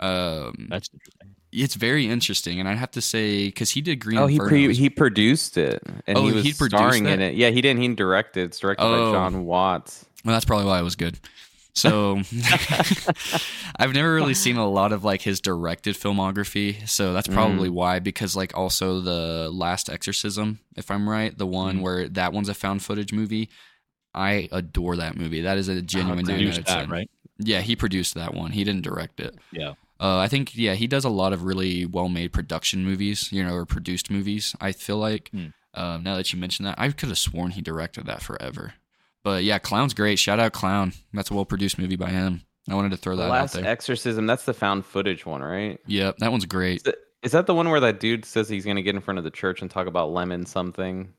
[0.00, 1.34] Um, That's interesting.
[1.52, 4.74] it's very interesting, and I have to say because he did Green Oh, he pre-
[4.74, 7.34] he produced it, and Oh, he was he produced starring in it.
[7.34, 7.82] Yeah, he didn't.
[7.82, 8.44] He directed.
[8.46, 9.12] It's directed Oh.
[9.12, 10.04] by Jon Watts.
[10.24, 11.18] Well, that's probably why it was good.
[11.74, 12.20] So
[13.76, 17.98] I've never really seen a lot of like his directed filmography, so that's probably why.
[17.98, 21.82] Because like also the Last Exorcism, if I'm right, the one Mhm.
[21.82, 23.48] where that one's a found footage movie.
[24.14, 25.40] I adore that movie.
[25.42, 27.10] That is a genuine nine out Produced that, right?
[27.38, 28.50] Yeah, he produced that one.
[28.52, 29.34] He didn't direct it.
[29.50, 29.70] Yeah.
[29.98, 33.54] Uh, I think yeah, he does a lot of really well-made production movies, you know,
[33.54, 34.54] or produced movies.
[34.60, 35.46] I feel like Hmm.
[35.74, 38.74] um, now that you mention that, I could have sworn he directed that forever.
[39.24, 40.18] But yeah, Clown's great.
[40.18, 40.92] Shout out Clown.
[41.12, 42.42] That's a well-produced movie by him.
[42.68, 43.70] I wanted to throw The that Last out there.
[43.70, 44.26] Exorcism.
[44.26, 45.78] That's the found footage one, right?
[45.86, 46.76] Yep, that one's great.
[46.78, 49.00] Is that- Is that the one where that dude says he's going to get in
[49.00, 51.12] front of the church and talk about lemon something?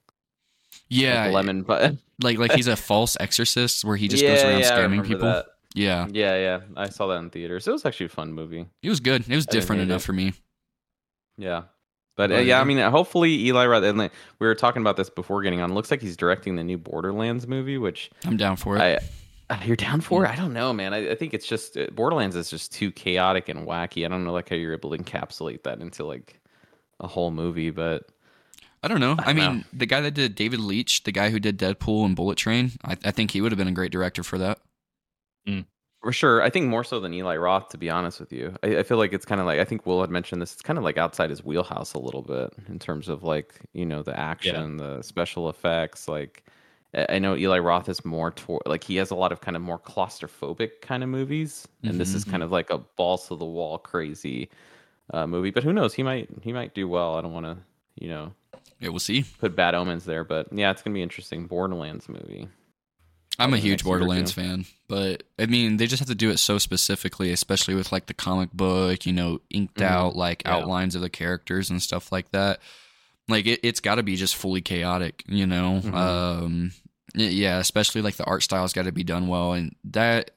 [0.89, 4.55] Yeah, Like lemon, but like like he's a false exorcist where he just goes around
[4.55, 5.23] I scamming people.
[5.29, 5.45] that.
[5.75, 6.59] Yeah, Yeah, yeah.
[6.75, 7.67] I saw that in theaters.
[7.67, 8.65] It was actually a fun movie.
[8.81, 9.27] it was good.
[9.29, 10.05] It was I different enough it.
[10.05, 10.33] for me.
[11.37, 11.63] Yeah.
[12.15, 13.83] But uh, yeah, I mean, hopefully Eli Roth.
[13.83, 15.73] And like, we were talking about this before getting on.
[15.73, 18.81] Looks like he's directing the new Borderlands movie, which I'm down for it.
[18.81, 18.99] I
[19.53, 20.25] uh, you're down for.
[20.25, 20.93] I don't know, man.
[20.93, 24.05] I, I think it's just uh, Borderlands is just too chaotic and wacky.
[24.05, 26.39] I don't know like how you're able to encapsulate that into like
[26.99, 28.05] a whole movie, but
[28.83, 29.15] I don't know.
[29.17, 29.63] I I, don't mean, know.
[29.73, 32.97] the guy that did David Leitch, the guy who did Deadpool and Bullet Train, I,
[33.03, 34.59] I think he would have been a great director for that.
[36.03, 37.69] For sure, I think more so than Eli Roth.
[37.69, 39.85] To be honest with you, I, I feel like it's kind of like I think
[39.87, 40.53] Will had mentioned this.
[40.53, 43.85] It's kind of like outside his wheelhouse a little bit in terms of like you
[43.85, 46.43] know the action, the special effects, like.
[47.09, 49.63] I know Eli Roth is more toward like he has a lot of kind of
[49.63, 53.45] more claustrophobic kind of movies, and this is kind of like a balls to the
[53.45, 54.47] wall crazy
[55.11, 55.49] uh, movie.
[55.49, 55.95] But who knows?
[55.95, 57.15] He might he might do well.
[57.15, 57.57] I don't want to
[57.95, 58.31] you know
[58.79, 59.25] Yeah, we'll see.
[59.39, 61.47] put bad omens there, but yeah, it's gonna be interesting.
[61.47, 62.47] Borderlands movie.
[63.39, 66.15] I'm a huge next year or Borderlands fan, but I mean, they just have to
[66.15, 69.85] do it so specifically, especially with like the comic book, you know, inked Mhm.
[69.85, 70.55] out like Yeah.
[70.55, 72.59] outlines of the characters and stuff like that.
[73.27, 75.81] Like it, it's got to be just fully chaotic, you know.
[75.83, 75.93] Mhm.
[75.93, 76.71] Um,
[77.15, 80.31] yeah, especially like the art style's got to be done well, and that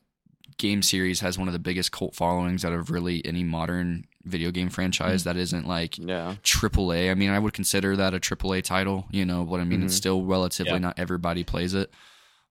[0.59, 4.51] game series has one of the biggest cult followings out of really any modern video
[4.51, 6.37] game franchise that isn't like Yeah.
[6.43, 7.11] triple A.
[7.11, 9.83] I mean, I would consider that a triple A title, you know, but I mean,
[9.83, 9.99] it's Mhm.
[9.99, 10.79] still relatively Yeah.
[10.79, 11.93] not everybody plays it.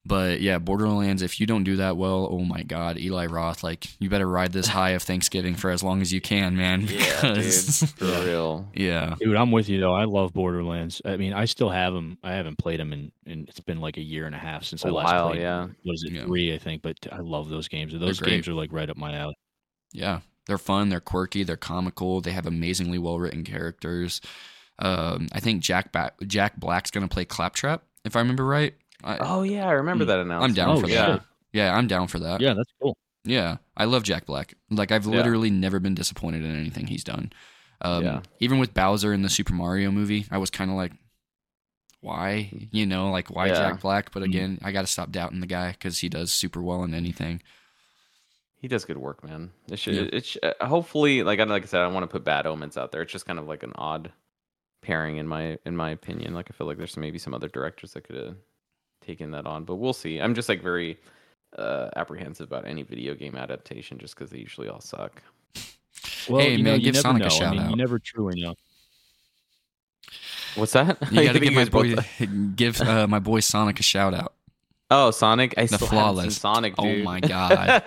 [0.08, 3.88] But yeah, Borderlands, if you don't do that well, oh my God, Eli Roth, like,
[3.99, 6.82] you better ride this high of Thanksgiving for as long as you can, man.
[6.82, 7.36] Yeah, dude.
[7.38, 8.70] because- For real.
[8.76, 9.16] yeah.
[9.20, 9.95] Dude, I'm with you though.
[9.95, 11.01] I love Borderlands.
[11.03, 12.20] I mean, I still have them.
[12.24, 14.86] I haven't played them in, in it's been like a year and a half since
[14.86, 15.41] A I last while, played.
[15.41, 15.68] yeah.
[15.86, 16.26] Was it Yeah.
[16.26, 16.53] three?
[16.53, 17.91] I think, but I love those games.
[17.97, 19.34] Those games are like right up my alley.
[19.91, 20.20] Yeah.
[20.45, 20.89] They're fun.
[20.89, 21.41] They're quirky.
[21.41, 22.22] They're comical.
[22.22, 24.22] They have amazingly well written characters.
[24.78, 28.76] Um, I think Jack, ba- Jack Black's going to play Claptrap, if I remember right.
[29.06, 30.10] I, Oh yeah, I remember Hmm.
[30.10, 30.43] that announcement.
[30.51, 31.08] I'm down Oh, for yeah.
[31.08, 31.26] that.
[31.53, 32.41] Yeah, I'm down for that.
[32.41, 32.97] Yeah, that's cool.
[33.24, 34.56] Yeah, I love Jack Black.
[34.70, 35.16] Like I've Yeah.
[35.18, 37.32] literally never been disappointed in anything he's done.
[37.82, 38.22] Um, Yeah.
[38.39, 40.91] Even with Bowser in the Super Mario movie, I was kind of like,
[42.01, 42.51] why?
[42.72, 43.53] You know, like why Yeah.
[43.56, 44.12] Jack Black?
[44.12, 44.26] But Mhm.
[44.26, 47.41] again, I got to stop doubting the guy because he does super well in anything.
[48.62, 49.51] He does good work, man.
[49.70, 49.95] It should.
[49.95, 50.10] Yeah.
[50.14, 52.47] It sh- uh, hopefully, like I like I said, I don't want to put bad
[52.47, 53.01] omens out there.
[53.01, 54.12] It's just kind of like an odd
[54.82, 56.34] pairing in my in my opinion.
[56.34, 58.36] Like I feel like there's maybe some other directors that could have
[59.06, 60.20] taken that on, but we'll see.
[60.20, 60.97] I'm just like very
[61.58, 65.22] uh apprehensive about any video game adaptation just because they usually all suck.
[66.28, 67.45] Well, Hey, you know, man, you give never Sonic a know.
[67.45, 67.70] I mean, out.
[67.70, 68.56] you never truly know.
[70.56, 70.97] What's that?
[71.12, 71.95] You got to give my boy,
[72.56, 74.34] give uh, my boy Sonic a shout out.
[74.91, 75.56] Oh, Sonic!
[75.58, 76.38] I The still haven't seen flawless.
[76.38, 77.84] Sonic, Oh my God.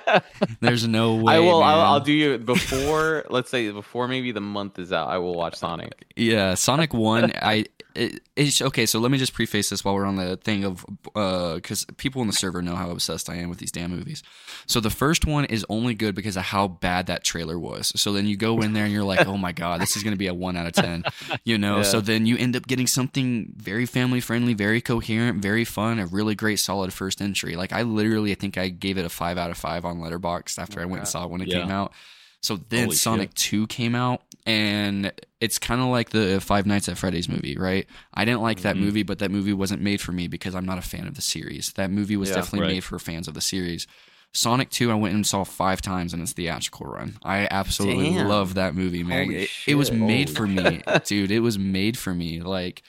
[0.60, 1.34] There's no way.
[1.34, 1.62] I will.
[1.62, 1.80] I'll.
[1.80, 3.24] I'll do you before.
[3.30, 5.08] let's say before maybe the month is out.
[5.08, 5.92] I will watch Sonic.
[6.16, 7.32] Yeah, Sonic One.
[7.40, 7.66] I
[7.98, 8.86] it, it's okay.
[8.86, 10.84] So let me just preface this while we're on the thing of
[11.14, 14.22] uh, because people in the server know how obsessed I am with these damn movies.
[14.66, 17.92] So the first one is only good because of how bad that trailer was.
[18.00, 20.14] So then you go in there and you're like, oh my god, this is going
[20.14, 21.04] to be a one out of ten.
[21.44, 21.78] You know.
[21.78, 21.82] Yeah.
[21.82, 26.06] So then you end up getting something very family friendly, very coherent, very fun, a
[26.06, 27.56] really great solid first entry.
[27.56, 30.58] Like I literally, I think I gave it a five out of five on Letterboxd
[30.58, 31.60] after I went and saw it when it Yeah.
[31.62, 31.92] came out.
[32.48, 33.34] So then Holy Sonic shit.
[33.36, 37.86] 2 came out, and it's kind of like the Five Nights at Freddy's movie, right?
[38.14, 38.80] I didn't like that Mhm.
[38.80, 41.20] movie, but that movie wasn't made for me because I'm not a fan of the
[41.20, 41.72] series.
[41.74, 42.74] That movie was Yeah, definitely right.
[42.76, 43.86] made for fans of the series.
[44.32, 47.18] Sonic 2, I went and saw five times in its theatrical run.
[47.22, 48.28] I absolutely Damn.
[48.28, 49.30] love that movie, man.
[49.30, 51.30] It, it was made Holy for me, dude.
[51.30, 52.40] It was made for me.
[52.40, 52.82] Like,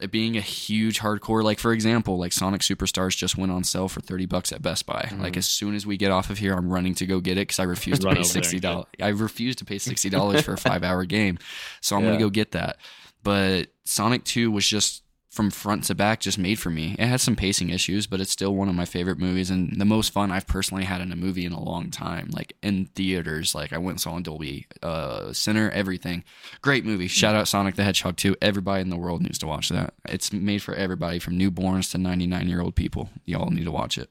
[0.00, 3.88] it being a huge hardcore, like, for example, like Sonic Superstars just went on sale
[3.88, 5.12] for 30 bucks at Best Buy.
[5.18, 5.38] Like, Mhm.
[5.38, 7.58] as soon as we get off of here, I'm running to go get it because
[7.58, 8.86] I refuse to pay over there and sixty dollars.
[9.00, 11.38] I refuse to pay sixty dollars for a five hour game,
[11.80, 12.08] so I'm Yeah.
[12.10, 12.78] gonna go get that.
[13.22, 16.96] But Sonic Two was just from front to back just made for me.
[16.98, 19.84] It had some pacing issues, but it's still one of my favorite movies and the
[19.84, 22.30] most fun I've personally had in a movie in a long time.
[22.32, 26.24] Like in theaters, like I went and saw in Dolby uh, Center, everything.
[26.62, 27.06] Great movie.
[27.06, 28.36] Shout out Sonic the Hedgehog 2.
[28.42, 29.94] Everybody in the world needs to watch that.
[30.08, 33.08] It's made for everybody from newborns to 99 year old people.
[33.24, 34.10] Y'all need to watch it.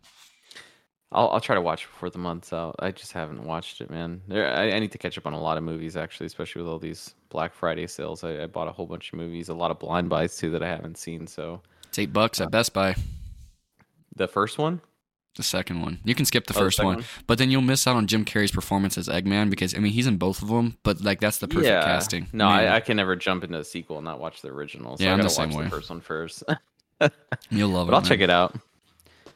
[1.12, 2.76] I'll I'll try to watch before the month's out.
[2.80, 4.22] I just haven't watched it, man.
[4.28, 6.72] There, I, I need to catch up on a lot of movies actually, especially with
[6.72, 8.24] all these Black Friday sales.
[8.24, 10.64] I, I bought a whole bunch of movies, a lot of blind buys too that
[10.64, 11.28] I haven't seen.
[11.28, 12.96] So It's eight bucks at uh, Best Buy.
[14.16, 14.82] the first one,
[15.36, 16.00] The second one.
[16.04, 17.06] You can skip the Oh, first second one, one?
[17.28, 20.08] but then you'll miss out on Jim Carrey's performance as Eggman because I mean he's
[20.08, 21.84] in both of them, but like that's the perfect yeah.
[21.84, 22.28] casting.
[22.34, 24.98] No, I, I can never jump into a sequel and not watch the original.
[24.98, 25.64] So Yeah, I I'm the gotta same watch way.
[25.66, 26.44] the first one first.
[27.50, 27.96] you'll love but it.
[27.96, 28.56] I'll check it out.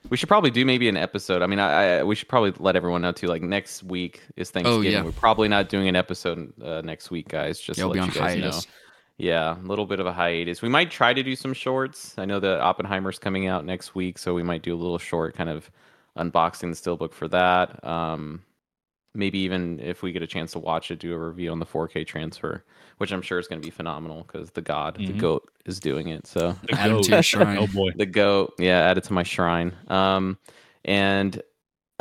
[0.09, 1.41] We should probably do maybe an episode.
[1.41, 3.27] I mean, I, I we should probably let everyone know too.
[3.27, 4.79] Like next week is Thanksgiving.
[4.87, 5.01] Oh, yeah.
[5.03, 7.59] We're probably not doing an episode uh, next week, guys.
[7.59, 8.65] Just Yeah, to let you guys hiatus.
[8.65, 8.71] know.
[9.17, 10.61] Yeah, a little bit of a hiatus.
[10.61, 12.15] We might try to do some shorts.
[12.17, 15.35] I know that Oppenheimer's coming out next week, so we might do a little short
[15.35, 15.69] kind of
[16.17, 17.83] unboxing the steelbook for that.
[17.87, 18.41] Um,
[19.13, 21.65] maybe even if we get a chance to watch it, do a review on the
[21.65, 22.63] 4K transfer,
[22.97, 25.19] which I'm sure is going to be phenomenal because the God, the Mhm.
[25.19, 26.25] goat, is doing it.
[26.27, 27.09] So The Add 'em to goat.
[27.09, 27.57] your shrine.
[27.59, 27.91] Oh boy.
[27.95, 29.73] the goat, yeah, add it to my shrine.
[29.87, 30.37] Um,
[30.85, 31.41] and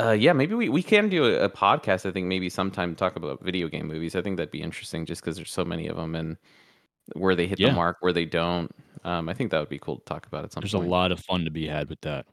[0.01, 2.07] uh, yeah, maybe we, we can do a, a podcast.
[2.07, 4.17] I think maybe sometime talk about video game movies.
[4.17, 6.39] I think that'd be interesting, just because there's so many of them and
[7.15, 7.69] where they hit Yeah.
[7.69, 8.75] the mark, where they don't.
[9.05, 10.87] Um, I think that would be cool to talk about at some There's point.
[10.87, 12.27] a lot of fun to be had with that.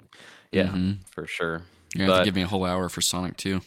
[0.51, 0.99] yeah, Mhm.
[1.09, 1.63] for sure.
[1.95, 3.61] You're gonna have to give me a whole hour for Sonic too.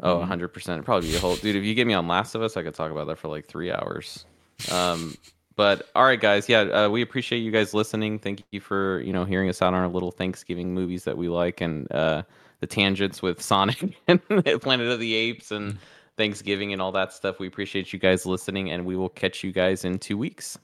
[0.00, 0.20] Oh, Mhm.
[0.20, 0.84] 100 percent.
[0.84, 1.56] Probably be a whole dude.
[1.56, 3.46] If you get me on Last of Us, I could talk about that for like
[3.46, 4.24] three hours.
[4.72, 5.14] Um,
[5.56, 8.18] But all right, guys, yeah, uh, we appreciate you guys listening.
[8.18, 11.28] Thank you for you know hearing us out on our little Thanksgiving movies that we
[11.28, 12.24] like and uh,
[12.58, 15.78] the tangents with Sonic and Planet of the Apes and
[16.16, 17.38] Thanksgiving and all that stuff.
[17.38, 20.58] We appreciate you guys listening, and we will catch you guys in two weeks.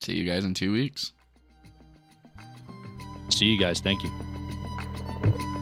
[0.00, 1.12] See you guys in two weeks.
[3.28, 3.80] See you guys.
[3.80, 5.56] Thank you.